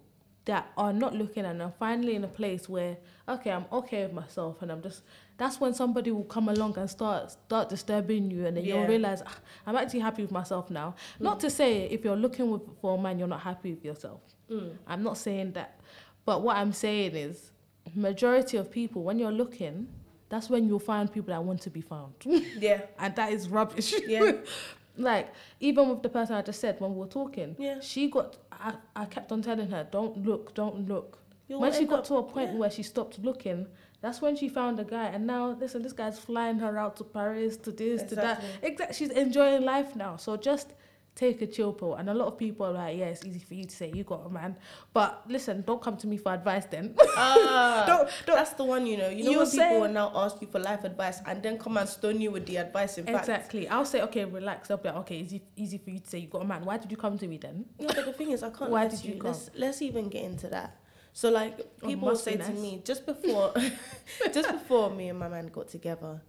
[0.45, 4.13] that are not looking and are finally in a place where, okay, I'm okay with
[4.13, 5.03] myself and I'm just
[5.39, 8.75] that's when somebody will come along and start start disturbing you and then Yeah.
[8.75, 10.93] you'll realise "Ah, I'm actually happy with myself now.
[11.19, 14.21] Not to say if you're looking with, for a man you're not happy with yourself.
[14.51, 14.71] Mm.
[14.85, 15.79] I'm not saying that.
[16.25, 17.51] But what I'm saying is
[17.95, 19.87] majority of people when you're looking,
[20.29, 22.13] that's when you'll find people that want to be found.
[22.59, 22.81] Yeah.
[22.99, 23.93] and that is rubbish.
[24.07, 24.33] Yeah.
[24.97, 25.27] like
[25.61, 27.79] even with the person I just said when we were talking, Yeah.
[27.79, 28.37] she got.
[28.51, 31.17] I, I kept on telling her, don't look, don't look.
[31.47, 32.57] You'll when she got up- to a point yeah.
[32.57, 33.65] where she stopped looking,
[34.01, 35.05] that's when she found a guy.
[35.07, 38.37] And now, listen, this guy's flying her out to Paris, to this, to that.
[38.37, 38.69] Exactly.
[38.69, 38.95] Exactly.
[38.97, 40.15] She's enjoying life now.
[40.17, 40.73] So just
[41.15, 41.95] take a chill pill.
[41.95, 44.05] And a lot of people are like, yeah, it's easy for you to say you
[44.05, 44.55] got a man.
[44.93, 46.95] But listen, don't come to me for advice then.
[47.17, 49.09] Ah, Don't- don't- that's the one, you know.
[49.09, 51.89] You know when people will now ask you for life advice and then come and
[51.89, 53.19] stone you with the advice in fact.
[53.27, 53.67] exactly.
[53.67, 54.71] I'll say, okay, relax.
[54.71, 56.63] I'll be like, okay, easy, easy for you to say you got a man.
[56.63, 57.65] Why did you come to me then?
[57.79, 59.19] No, but the thing is, I can't Why did you you.
[59.19, 59.31] come?
[59.31, 60.77] Let's let's even get into that.
[61.19, 63.53] So like Oh, people be say to me just before,
[64.33, 66.21] just before me and my man got together,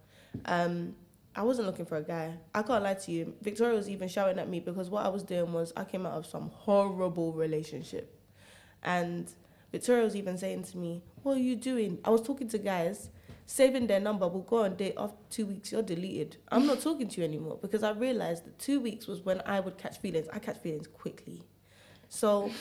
[0.43, 0.97] um,
[1.33, 2.33] I wasn't looking for a guy.
[2.53, 3.33] I can't lie to you.
[3.41, 6.15] Victoria was even shouting at me because what I was doing was I came out
[6.15, 8.19] of some horrible relationship,
[8.83, 9.31] and
[9.71, 13.07] Victoria was even saying to me, "What are you doing?" I was talking to guys.
[13.45, 15.71] Saving their number, we'll go on date after two weeks.
[15.71, 16.35] You're deleted.
[16.51, 19.61] I'm not talking to you anymore because I realized that two weeks was when I
[19.61, 20.27] would catch feelings.
[20.33, 21.43] I catch feelings quickly,
[22.09, 22.51] so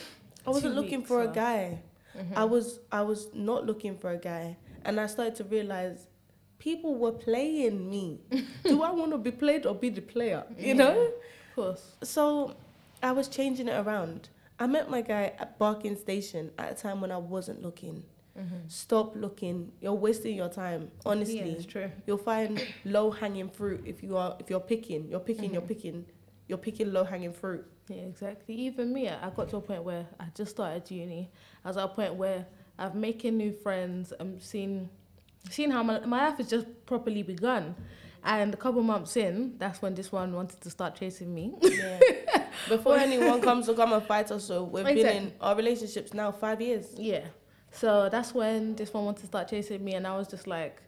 [0.46, 1.80] I wasn't Two looking weeks, for a guy.
[2.16, 2.36] Mhm.
[2.36, 6.06] I was I was not looking for a guy, and I started to realize
[6.58, 8.20] people were playing me.
[8.64, 10.44] Do I want to be played or be the player?
[10.58, 10.72] You Yeah.
[10.74, 11.00] know.
[11.00, 11.96] Of course.
[12.02, 12.54] So
[13.02, 14.28] I was changing it around.
[14.58, 18.04] I met my guy at Barking Station at a time when I wasn't looking.
[18.68, 19.70] Stop looking.
[19.82, 20.90] You're wasting your time.
[21.04, 21.90] Honestly, Yeah, it's true.
[22.06, 25.08] you'll find low hanging fruit if you are if you're picking.
[25.10, 25.52] You're picking.
[25.52, 25.68] You're Mhm.
[25.68, 26.06] picking.
[26.48, 27.66] You're picking low hanging fruit.
[27.90, 28.54] Yeah, exactly.
[28.54, 31.28] Even me, I got to a point where I just started uni.
[31.64, 32.46] I was at a point where
[32.78, 34.12] I'm making new friends.
[34.20, 34.88] Um, I'm seeing,
[35.50, 37.74] seeing how my, my life has just properly begun.
[38.22, 41.54] And a couple months in, that's when this one wanted to start chasing me.
[41.62, 41.98] Yeah.
[42.68, 46.30] Before anyone comes to come and fight us, so we've been in our relationships now
[46.30, 46.86] five years.
[46.96, 47.24] yeah.
[47.72, 50.82] So that's when this one wanted to start chasing me, and I was just like,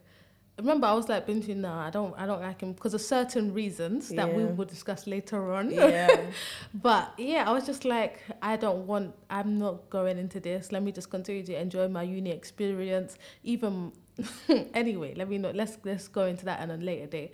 [0.57, 3.53] remember, I was like, Bintu, no, I don't, I don't like him because of certain
[3.53, 5.71] reasons that we will discuss later on.
[5.71, 6.21] Yeah.
[6.73, 10.71] But yeah, I was just like, I don't want, I'm not going into this.
[10.71, 13.17] Let me just continue to enjoy my uni experience.
[13.43, 13.91] Even
[14.73, 17.31] anyway, let me not let's let's go into that on a later day.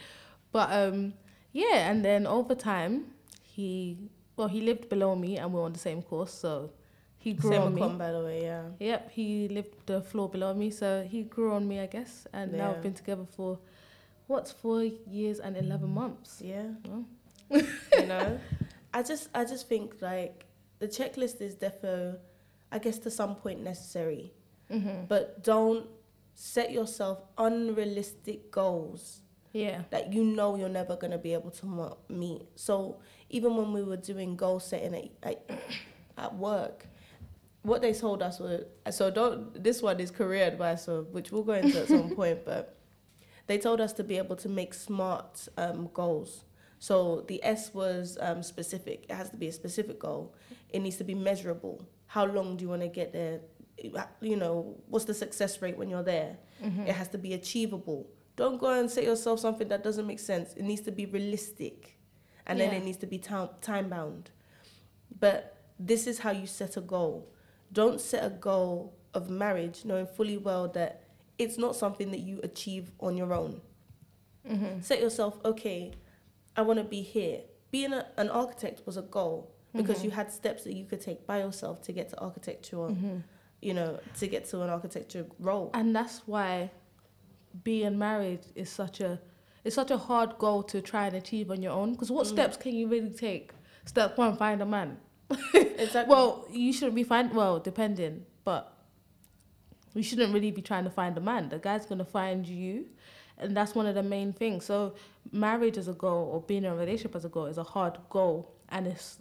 [0.51, 1.13] But um,
[1.51, 3.97] yeah, and then over time, he
[4.35, 6.71] well he lived below me and we are on the same course, so
[7.19, 7.81] he grew Same on me.
[7.81, 8.63] account, by the way, yeah.
[8.79, 12.25] Yep, he lived the floor below me, so he grew on me, I guess.
[12.33, 13.59] And now we've been together for
[14.27, 16.41] what's four years and eleven months.
[16.43, 16.67] Yeah.
[16.87, 17.05] Well,
[17.97, 18.39] you know?
[18.93, 20.45] I just I just think like
[20.79, 22.17] the checklist is defo
[22.71, 24.33] I guess to some point necessary.
[24.71, 25.87] hmm But don't
[26.35, 29.21] set yourself unrealistic goals
[29.53, 29.81] Yeah.
[29.89, 32.43] that you know you're never going to be able to meet.
[32.55, 35.09] So even when we were doing goal setting at,
[35.49, 35.49] at,
[36.17, 36.85] at work,
[37.69, 41.43] what they told us was so don't this one is career advice, so which we'll
[41.43, 42.77] go into at some point, but
[43.47, 46.43] they told us to be able to make smart um, goals.
[46.79, 49.05] So the S was um, specific.
[49.09, 50.35] It has to be a specific goal.
[50.69, 51.87] It needs to be measurable.
[52.07, 53.41] How long do you want to get there?
[54.21, 56.37] You know, what's the success rate when you're there?
[56.63, 56.83] Mm-hmm.
[56.83, 58.09] It has to be achievable.
[58.35, 60.53] Don't go and set yourself something that doesn't make sense.
[60.53, 61.97] It needs to be realistic.
[62.45, 64.31] And then it needs to be time bound.
[65.19, 67.31] But this is how you set a goal.
[67.71, 71.03] Don't set a goal of marriage knowing fully well that
[71.37, 73.61] it's not something that you achieve on your own.
[74.49, 74.81] Mm-hmm.
[74.81, 75.93] Set yourself, okay,
[76.55, 77.41] I want to be here.
[77.71, 80.05] Being a, an architect was a goal because Mhm.
[80.05, 83.17] you had steps that you could take by yourself to get to architecture, Mm-hmm.
[83.61, 85.69] you know, to get to an architecture role.
[85.73, 86.71] and that's why
[87.63, 89.19] being married is such a
[89.65, 92.29] it's such a hard goal to try and achieve on your own because what Mm.
[92.29, 93.51] steps can you really take
[93.85, 94.97] step one find a man
[95.53, 96.11] Exactly.
[96.13, 98.73] well you shouldn't be find well depending but
[99.93, 102.85] you shouldn't really be trying to find a man the guy's going to find you
[103.37, 104.93] and that's one of the main things so
[105.31, 107.97] marriage as a goal or being in a relationship as a goal is a hard
[108.09, 109.19] goal and it's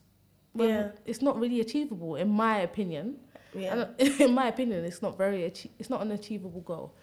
[0.54, 0.88] well, Yeah.
[1.04, 3.16] it's not really achievable in my opinion
[3.54, 3.86] yeah.
[3.98, 6.94] And in my opinion it's not very it's not an achievable goal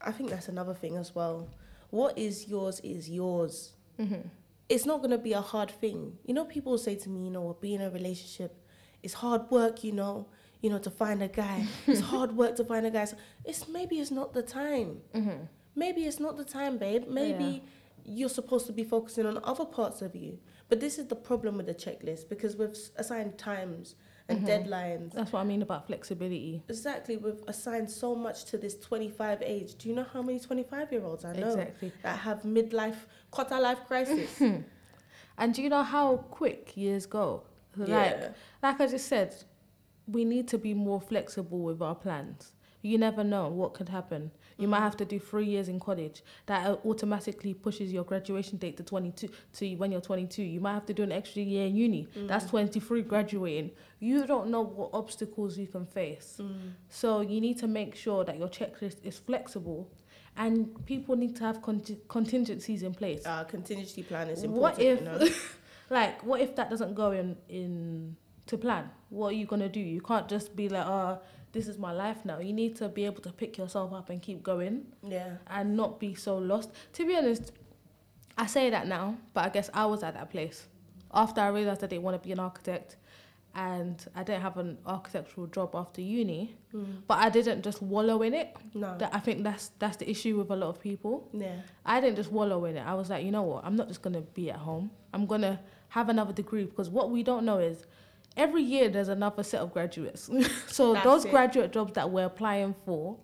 [0.00, 1.48] I think that's another thing as well.
[1.90, 3.72] What is yours is yours.
[3.98, 4.28] mm-hmm.
[4.68, 6.18] It's not going to be a hard thing.
[6.24, 8.56] You know, people say to me, you know, being in a relationship
[9.02, 10.28] is hard work, you know,
[10.62, 11.66] you know, to find a guy.
[11.86, 13.04] it's hard work to find a guy.
[13.04, 14.98] So it's maybe it's not the time.
[15.14, 15.44] Mm-hmm.
[15.76, 17.04] Maybe it's not the time, babe.
[17.08, 17.62] Maybe
[18.06, 20.38] you're supposed to be focusing on other parts of you.
[20.68, 23.96] But this is the problem with the checklist because we've assigned times
[24.28, 24.46] and Mhm.
[24.48, 25.12] deadlines.
[25.12, 26.62] That's what I mean about flexibility.
[26.68, 29.74] Exactly, we've assigned so much to this 25 age.
[29.76, 31.92] Do you know how many 25 year olds I know Exactly.
[32.02, 34.40] that have midlife, quarter life crisis?
[35.38, 37.42] And do you know how quick years go?
[37.76, 38.28] Like, yeah.
[38.62, 39.34] like I just said,
[40.06, 42.52] we need to be more flexible with our plans.
[42.82, 44.30] You never know what could happen.
[44.58, 46.22] You might have to do three years in college.
[46.46, 50.42] That uh, automatically pushes your graduation date to 22 to when you're 22.
[50.42, 52.08] You might have to do an extra year in uni.
[52.14, 53.70] That's 23 graduating.
[54.00, 56.36] You don't know what obstacles you can face.
[56.40, 56.72] Mm.
[56.90, 59.90] So you need to make sure that your checklist is flexible,
[60.36, 63.24] and people need to have conti- contingencies in place.
[63.24, 64.78] Uh, contingency plan is important.
[64.78, 65.28] What if- you know?
[65.90, 68.16] Like, what if that doesn't go in in
[68.46, 68.90] to plan?
[69.10, 69.80] What are you gonna do?
[69.80, 71.18] You can't just be like, oh,
[71.52, 72.38] this is my life now.
[72.38, 75.36] You need to be able to pick yourself up and keep going yeah.
[75.46, 76.70] and not be so lost.
[76.94, 77.52] To be honest,
[78.38, 80.66] I say that now, but I guess I was at that place
[81.14, 82.96] after I realized I didn't want to be an architect,
[83.54, 87.02] and I didn't have an architectural job after uni, Mm.
[87.06, 88.56] but I didn't just wallow in it.
[88.74, 88.96] No.
[88.98, 91.28] That I think that's that's the issue with a lot of people.
[91.32, 91.56] yeah.
[91.86, 92.84] I didn't just wallow in it.
[92.86, 93.64] I was like, you know what?
[93.64, 94.90] I'm not just gonna be at home.
[95.12, 97.86] I'm gonna have another degree because what we don't know is
[98.36, 100.28] every year there's another set of graduates.
[100.66, 101.30] so That's those it.
[101.30, 103.16] graduate jobs that we're applying for,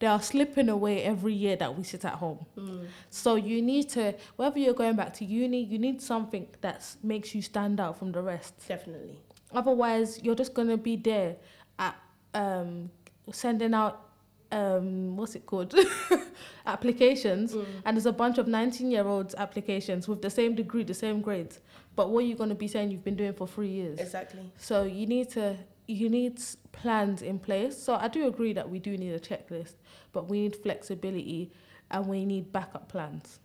[0.00, 2.44] they are slipping away every year that we sit at home.
[2.58, 2.86] Mm.
[3.08, 7.34] So you need to, whether you're going back to uni, you need something that makes
[7.34, 8.54] you stand out from the rest.
[8.68, 9.18] Definitely.
[9.52, 11.36] Otherwise, you're just gonna be there
[11.78, 11.96] at
[12.34, 12.90] um,
[13.32, 14.04] sending out
[14.52, 15.74] um, what's it called
[16.66, 17.64] applications, Mm.
[17.84, 21.20] and there's a bunch of 19 year olds applications with the same degree, the same
[21.20, 21.60] grades.
[21.96, 23.98] But what are you gonna be saying you've been doing for three years?
[23.98, 24.50] Exactly.
[24.56, 25.56] So you need to
[25.86, 26.38] you need
[26.72, 27.76] plans in place.
[27.82, 29.72] So I do agree that we do need a checklist,
[30.12, 31.50] but we need flexibility
[31.90, 33.40] and we need backup plans.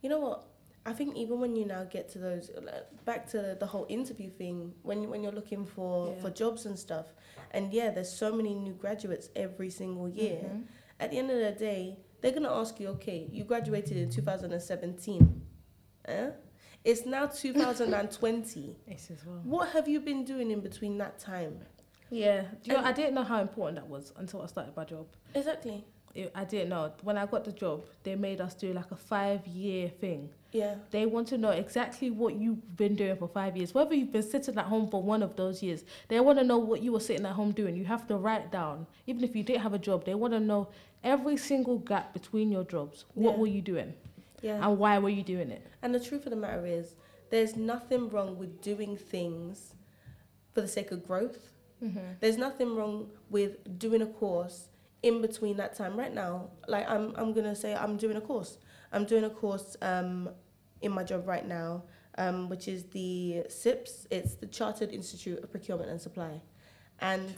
[0.00, 0.46] You know what?
[0.86, 2.50] I think even when you now get to those
[3.04, 6.20] back to the whole interview thing, when when you're looking for Yeah.
[6.22, 7.14] for jobs and stuff,
[7.52, 10.42] and yeah, there's so many new graduates every single year.
[10.44, 10.64] Mhm.
[11.00, 15.42] At the end of the day, they're gonna ask you, okay, you graduated in 2017,
[16.06, 16.30] eh?
[16.84, 18.76] It's now 2020.
[18.86, 19.40] Yes, as well.
[19.44, 21.60] what have you been doing in between that time?
[22.10, 25.06] Yeah, you know, I didn't know how important that was until I started my job.
[25.34, 25.84] Exactly.
[26.34, 26.92] I didn't know.
[27.02, 30.30] When I got the job, they made us do like a five year thing.
[30.54, 30.76] Yeah.
[30.92, 33.74] They want to know exactly what you've been doing for five years.
[33.74, 36.58] Whether you've been sitting at home for one of those years, they want to know
[36.58, 37.74] what you were sitting at home doing.
[37.76, 40.38] You have to write down, even if you didn't have a job, they want to
[40.38, 40.68] know
[41.02, 43.04] every single gap between your jobs.
[43.14, 43.40] What Yeah.
[43.40, 43.94] were you doing?
[44.42, 44.64] Yeah.
[44.64, 45.66] And why were you doing it?
[45.82, 46.94] And the truth of the matter is,
[47.30, 49.74] there's nothing wrong with doing things
[50.52, 51.50] for the sake of growth.
[51.82, 51.98] Mm-hmm.
[52.20, 54.68] There's nothing wrong with doing a course
[55.02, 55.96] in between that time.
[55.98, 58.58] Right now, like I'm, I'm gonna say I'm doing a course.
[58.92, 60.30] I'm doing a course um,
[60.84, 61.82] in my job right now,
[62.18, 64.06] um, which is the CIPS.
[64.10, 66.40] It's the Chartered Institute of Procurement and Supply.
[67.00, 67.34] And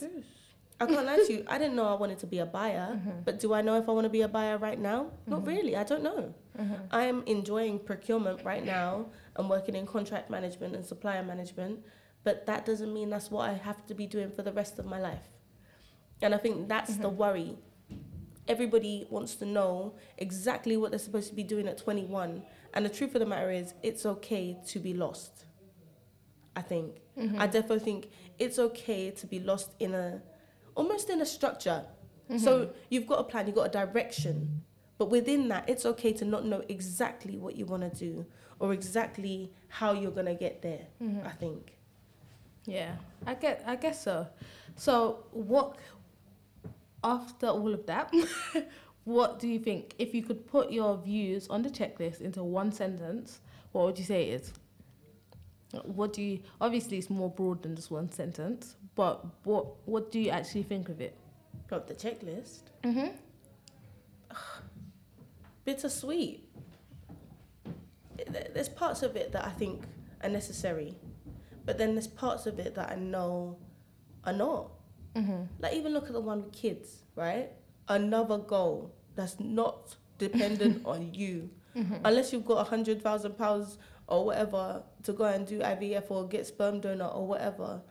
[0.81, 2.89] I can't lie to you, I didn't know I wanted to be a buyer.
[2.93, 3.21] Mm-hmm.
[3.25, 5.11] But do I know if I want to be a buyer right now?
[5.27, 5.47] Not Mhm.
[5.47, 5.77] really.
[5.77, 6.35] I don't know.
[6.59, 6.75] Mm-hmm.
[6.91, 9.07] I'm enjoying procurement right now.
[9.37, 11.81] I'm working in contract management and supplier management,
[12.25, 14.85] but that doesn't mean that's what I have to be doing for the rest of
[14.85, 15.29] my life.
[16.21, 17.17] And I think that's the Mhm.
[17.17, 17.59] worry.
[18.49, 22.43] Everybody wants to know exactly what they're supposed to be doing at 21.
[22.77, 25.47] And the truth of the matter is, it's okay to be lost.
[26.55, 27.01] I think.
[27.19, 27.41] Mm-hmm.
[27.41, 30.21] I definitely think it's okay to be lost in a,
[30.75, 31.85] almost in a structure.
[32.31, 32.39] Mm-hmm.
[32.39, 34.63] So you've got a plan, you've got a direction,
[34.99, 38.27] but within that, it's okay to not know exactly what you want to do
[38.59, 40.87] or exactly how you're gonna get there.
[41.03, 41.27] Mhm.
[41.27, 41.77] I think.
[42.67, 43.63] Yeah, I get.
[43.67, 44.27] I guess so.
[44.77, 45.77] So, what
[47.05, 48.13] after all of that,
[49.07, 49.95] what do you think?
[49.99, 53.39] If you could put your views on the checklist into one sentence,
[53.71, 54.53] what would you say it is?
[55.85, 56.41] What do you?
[56.61, 58.75] Obviously, it's more broad than just one sentence.
[58.97, 61.17] But what what do you actually think of it?
[61.71, 63.09] Of the checklist, Mm-hmm.
[65.65, 66.49] bittersweet.
[68.55, 69.83] There's parts of it that I think
[70.23, 70.95] are necessary,
[71.65, 73.59] but then there's parts of it that I know
[74.25, 74.71] are not.
[75.15, 75.43] Mm-hmm.
[75.61, 77.51] Like even look at the one with kids, right?
[77.89, 81.51] Another goal that's not dependent on you.
[81.77, 81.97] Mm-hmm.
[82.05, 86.27] Unless you've got a hundred thousand pounds or whatever to go and do IVF or
[86.27, 87.83] get sperm donor or whatever.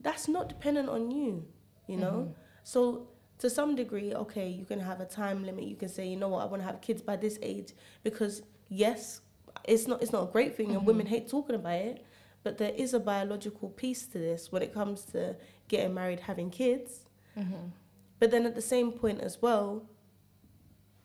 [0.00, 1.44] That's not dependent on you,
[1.86, 2.28] you know?
[2.28, 2.34] Mhm.
[2.62, 5.64] So to some degree, okay, you can have a time limit.
[5.64, 8.42] You can say, you know what, I want to have kids by this age because
[8.68, 9.20] yes,
[9.64, 10.84] it's not it's not a great thing, and Mhm.
[10.86, 12.04] women hate talking about it.
[12.42, 15.36] But there is a biological piece to this when it comes to
[15.68, 17.06] getting married, having kids.
[17.38, 17.68] Mm-hmm.
[18.20, 19.82] But then at the same point as well,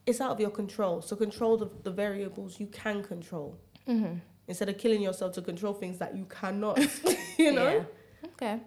[0.06, 1.02] it's out of your control.
[1.02, 4.14] So control the, the variables you can control Mm-hmm.
[4.46, 6.78] instead of killing yourself to control things that you cannot.
[7.38, 7.84] you know.
[8.22, 8.28] Yeah.
[8.34, 8.60] Okay.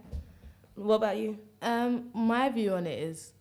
[0.75, 1.37] What about you?
[1.61, 3.31] Um, my view on it is,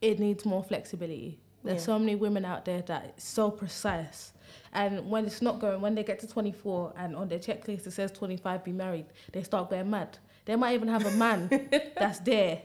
[0.00, 1.40] it needs more flexibility.
[1.64, 1.86] There's Yeah.
[1.86, 4.32] so many women out there that it's so precise,
[4.72, 7.92] and when it's not going, when they get to 24 and on their checklist it
[7.92, 10.18] says 25, be married, they start going mad.
[10.44, 11.48] They might even have a man
[11.98, 12.62] that's there,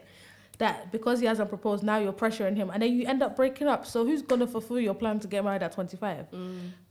[0.60, 3.68] that because he hasn't proposed, now you're pressuring him, and then you end up breaking
[3.68, 3.86] up.
[3.86, 6.28] So who's gonna fulfill your plan to get married at 25?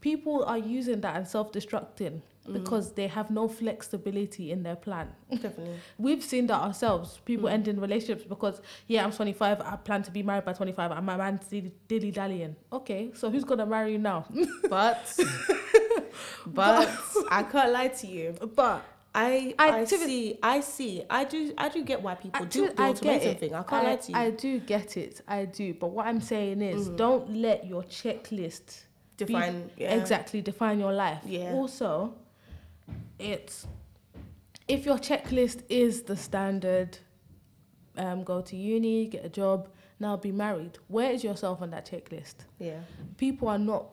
[0.01, 2.21] People are using that and self-destructing
[2.51, 5.07] because they have no flexibility in their plan.
[5.31, 5.75] Definitely.
[5.97, 7.21] We've seen that ourselves.
[7.23, 7.53] People Mm.
[7.53, 9.61] end in relationships because, yeah, I'm 25.
[9.61, 10.91] I plan to be married by 25.
[10.91, 11.47] And my man's
[11.87, 12.57] dilly dallying.
[12.73, 14.25] Okay, so who's gonna marry you now?
[14.69, 15.17] But
[16.47, 16.89] but
[17.31, 18.35] I can't lie to you.
[18.55, 18.83] But
[19.15, 22.69] I I I, see I see I do I do get why people I, do
[22.69, 23.53] the ultimatum thing.
[23.53, 24.17] I can't I, lie to you.
[24.17, 25.21] I do get it.
[25.27, 25.73] I do.
[25.75, 26.97] But what I'm saying is, Mhm.
[26.97, 28.85] don't let your checklist
[29.17, 29.93] Define yeah.
[29.93, 31.21] exactly define your life.
[31.25, 31.53] Yeah.
[31.53, 32.15] Also,
[33.19, 33.67] it's
[34.67, 36.97] if your checklist is the standard,
[37.97, 40.79] um, go to uni, get a job, now be married.
[40.87, 42.35] Where is yourself on that checklist?
[42.59, 42.79] Yeah.
[43.17, 43.85] People are not.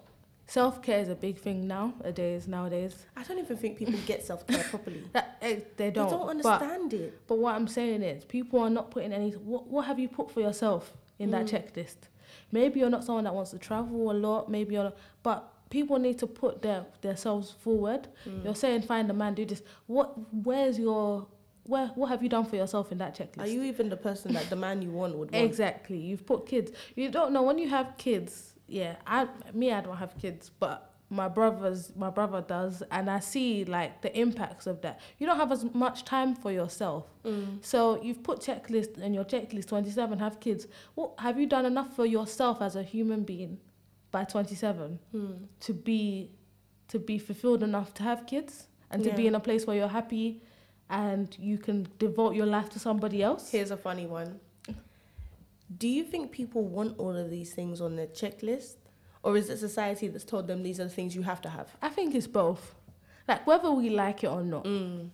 [0.50, 2.48] Self care is a big thing nowadays.
[2.48, 5.04] Nowadays, I don't even think people get self care properly.
[5.12, 6.06] that eh, they don't.
[6.06, 7.20] They don't But- understand it.
[7.28, 9.30] But what I'm saying is, people are not putting any.
[9.30, 11.50] What, what have you put for yourself in that Mm.
[11.50, 11.98] checklist?
[12.50, 14.50] Maybe you're not someone that wants to travel a lot.
[14.50, 18.08] Maybe you're, not, but people need to put their themselves forward.
[18.26, 18.42] Mm.
[18.44, 19.62] You're saying find a man, do this.
[19.86, 20.14] What?
[20.34, 21.28] Where's your?
[21.62, 21.86] Where?
[21.94, 23.38] What have you done for yourself in that checklist?
[23.44, 25.44] Are you even the person that the man you want would want?
[25.44, 25.98] exactly?
[25.98, 26.72] You've put kids.
[26.96, 28.49] You don't know when you have kids.
[28.70, 33.18] Yeah, I me I don't have kids, but my brothers my brother does, and I
[33.18, 35.00] see like the impacts of that.
[35.18, 37.06] You don't have as much time for yourself.
[37.24, 37.64] Mm.
[37.64, 40.68] So you've put checklist and your checklist 27 have kids.
[40.94, 43.58] What have you done enough for yourself as a human being
[44.12, 45.46] by 27 Mm.
[45.60, 46.30] to be
[46.88, 49.88] to be fulfilled enough to have kids and to be in a place where you're
[50.00, 50.42] happy
[50.88, 53.50] and you can devote your life to somebody else?
[53.50, 54.40] Here's a funny one.
[55.76, 58.74] Do you think people want all of these things on their checklist?
[59.22, 61.68] Or is it society that's told them these are the things you have to have?
[61.82, 62.74] I think it's both.
[63.28, 64.64] Like whether we like it or not.
[64.64, 65.10] Mm.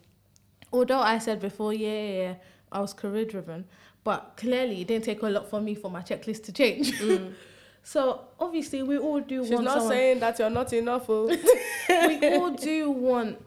[0.73, 2.35] Although I said before, yeah, yeah, yeah,
[2.73, 3.65] I was career driven,
[4.05, 6.93] but clearly it didn't take a lot for me for my checklist to change.
[7.01, 7.35] Mm.
[7.83, 9.93] so obviously we all do She's want not someone.
[9.93, 11.07] saying that you're not enough.
[11.09, 11.27] Oh.
[11.89, 13.39] we all do want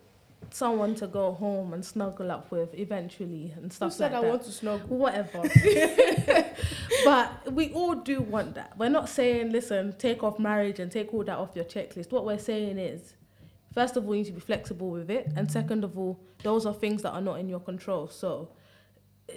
[0.51, 4.21] someone to go home and snuggle up with eventually and stuff Who said like I
[4.23, 4.29] that.
[4.29, 4.97] want to snuggle?
[4.97, 5.43] Whatever.
[7.05, 8.77] but we all do want that.
[8.77, 12.11] We're not saying, listen, take off marriage and take all that off your checklist.
[12.11, 13.13] What we're saying is,
[13.73, 15.31] first of all, you need to be flexible with it.
[15.35, 18.07] And second of all, those are things that are not in your control.
[18.07, 18.49] So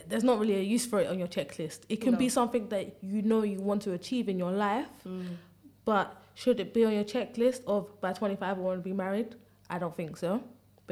[0.08, 1.80] there's not really a use for it on your checklist.
[1.88, 5.36] It can be something that you know you want to achieve in your life, Mm.
[5.84, 9.34] but should it be on your checklist of by 25 I want to be married?
[9.68, 10.42] I don't think so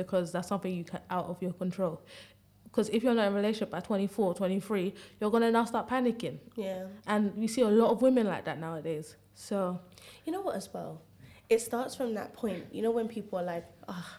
[0.05, 2.01] because that's something you can out of your control.
[2.65, 5.89] Because if you're not in a relationship by 24, 23, you're going to now start
[5.89, 6.39] panicking.
[6.57, 6.85] Yeah.
[7.07, 9.17] And we see a lot of women like that nowadays.
[9.35, 9.81] So,
[10.25, 11.03] You know what, as well?
[11.49, 12.65] It starts from that point.
[12.73, 14.17] You know, when people are like, ah,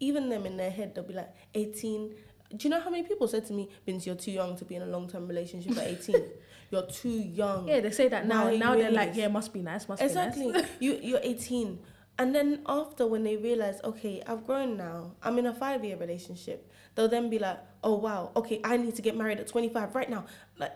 [0.00, 2.08] even them in their head, they'll be like, 18.
[2.56, 4.74] Do you know how many people said to me, Vince, you're too young to be
[4.74, 6.16] in a long term relationship at 18?
[6.70, 7.68] you're too young.
[7.68, 8.50] yeah, they say that now.
[8.50, 10.46] Now you they're like, yeah, must be nice, must Exactly.
[10.46, 10.62] be nice.
[10.62, 10.86] Exactly.
[10.86, 11.78] you, you're 18.
[12.18, 15.96] And then after, when they realize, okay, I've grown now, I'm in a five year
[15.96, 19.94] relationship, they'll then be like, oh, wow, okay, I need to get married at 25
[19.94, 20.26] right now.
[20.58, 20.72] Like,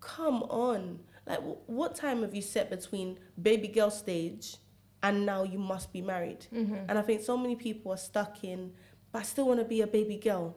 [0.00, 1.00] come on.
[1.26, 4.56] Like, wh- what time have you set between baby girl stage
[5.02, 6.46] and now you must be married?
[6.54, 6.74] Mm-hmm.
[6.88, 8.72] And I think so many people are stuck in,
[9.12, 10.56] but I still want to be a baby girl.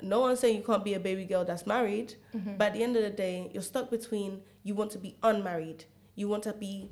[0.00, 2.56] No one's saying you can't be a baby girl that's married, Mm-hmm.
[2.56, 5.84] but at the end of the day, you're stuck between you want to be unmarried,
[6.14, 6.90] you want to be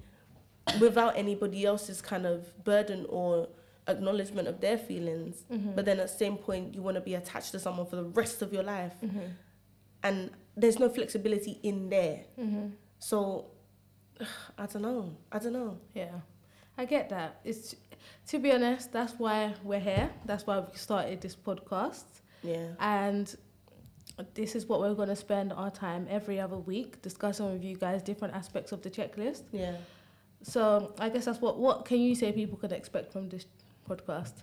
[0.78, 3.48] without anybody else's kind of burden or
[3.88, 5.72] acknowledgement of their feelings, Mm-hmm.
[5.74, 8.04] but then at the same point, you want to be attached to someone for the
[8.04, 9.26] rest of your life, Mm-hmm.
[10.02, 12.20] and there's no flexibility in there.
[12.38, 12.66] Mm-hmm.
[12.98, 13.46] So,
[14.58, 15.16] I don't know.
[15.32, 15.78] I don't know.
[15.94, 16.12] Yeah,
[16.76, 17.40] I get that.
[17.44, 17.74] It's
[18.28, 20.10] to be honest, that's why we're here.
[20.26, 22.04] That's why we started this podcast,
[22.42, 22.66] Yeah.
[22.78, 23.34] and
[24.34, 27.76] this is what we're going to spend our time every other week discussing with you
[27.76, 29.42] guys different aspects of the checklist.
[29.52, 29.76] Yeah.
[30.42, 31.58] So I guess that's what.
[31.58, 33.46] What can you say people can expect from this
[33.88, 34.42] podcast?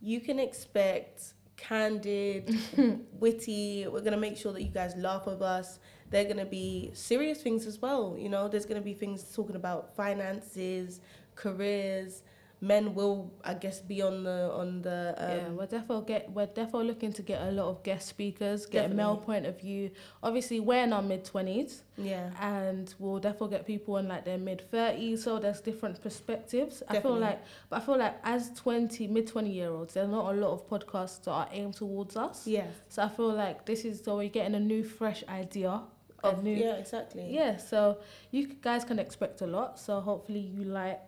[0.00, 2.56] you can expect candid,
[3.20, 3.86] witty.
[3.88, 5.78] We're gonna make sure that you guys laugh with us.
[6.10, 8.16] They're gonna be serious things as well.
[8.18, 11.00] You know, there's gonna be things talking about finances,
[11.34, 12.22] careers.
[12.60, 15.14] Men will, I guess, be on the on the.
[15.18, 18.64] Um, yeah, we're definitely get we're definitely looking to get a lot of guest speakers,
[18.64, 19.90] get a male point of view.
[20.22, 21.82] Obviously, we're in our mid twenties.
[21.98, 22.30] yeah.
[22.40, 25.24] and we'll definitely get people in like their mid thirties.
[25.24, 26.80] So there's different perspectives.
[26.80, 26.98] Definitely.
[26.98, 30.34] I feel like, but I feel like as twenty mid twenty year olds, there's not
[30.34, 32.46] a lot of podcasts that are aimed towards us.
[32.46, 32.68] Yeah.
[32.88, 35.82] So I feel like this is so we're getting a new fresh idea
[36.22, 36.54] Of, new.
[36.56, 37.26] yeah, exactly.
[37.30, 37.98] Yeah, so
[38.30, 39.78] you guys can expect a lot.
[39.78, 41.06] So hopefully you like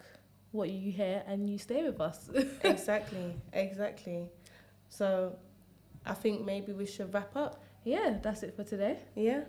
[0.52, 2.30] what you hear and you stay with us.
[2.62, 3.34] exactly.
[3.52, 4.28] Exactly.
[4.88, 5.36] So,
[6.06, 7.62] I think maybe we should wrap up.
[7.84, 8.98] yeah, that's it for today.
[9.14, 9.42] Yeah.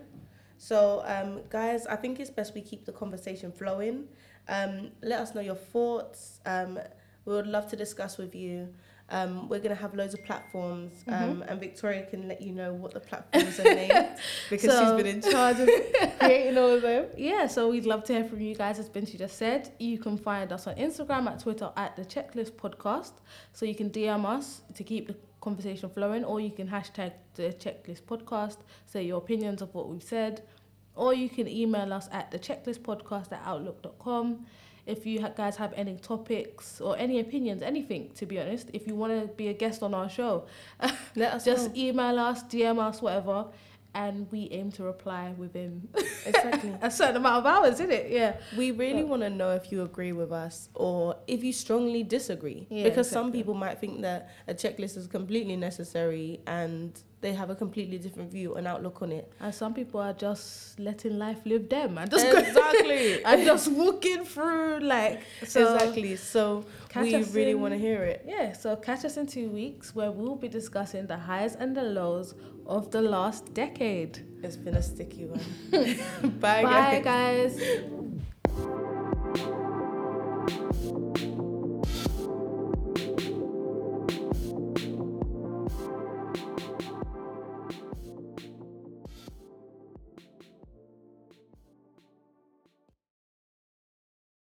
[0.58, 4.08] So, um, guys, I think it's best we keep the conversation flowing.
[4.48, 6.40] Um, let us know your thoughts.
[6.44, 6.78] Um,
[7.24, 8.68] we would love to discuss with you.
[9.12, 12.72] Um, we're going to have loads of platforms, um, and Victoria can let you know
[12.72, 14.08] what the platforms are named
[14.50, 15.68] because So- she's been in charge of
[16.20, 17.06] creating all of them.
[17.16, 19.72] Yeah, so we'd love to hear from you guys, as Binti just said.
[19.80, 23.12] You can find us on Instagram, at Twitter, at the Checklist Podcast.
[23.52, 27.52] So you can DM us to keep the conversation flowing, or you can hashtag the
[27.64, 30.42] Checklist Podcast, say your opinions of what we've said,
[30.94, 34.46] or you can email us at the checklistpodcast at outlook.com.
[34.90, 38.86] If you ha- guys have any topics or any opinions, anything, to be honest, if
[38.86, 40.46] you want to be a guest on our show,
[41.16, 41.74] Let us just know.
[41.84, 43.46] email us, DM us, whatever,
[43.94, 45.88] and we aim to reply within
[46.26, 46.72] Exactly.
[46.80, 48.10] a certain amount of hours, isn't it?
[48.10, 48.36] Yeah.
[48.56, 52.66] We really want to know if you agree with us or if you strongly disagree.
[52.70, 57.50] Yeah, because some people might think that a checklist is completely necessary and they have
[57.50, 59.30] a completely different view and outlook on it.
[59.40, 64.24] And some people are just letting life live them and just exactly and just walking
[64.24, 66.16] through like so exactly.
[66.16, 66.64] So
[66.96, 68.24] we really want to hear it.
[68.26, 68.52] Yeah.
[68.52, 72.34] So catch us in two weeks where we'll be discussing the highs and the lows
[72.66, 74.24] of the last decade.
[74.42, 75.40] It's been a sticky one.
[76.40, 77.56] Bye, Bye guys.
[77.56, 77.90] guys.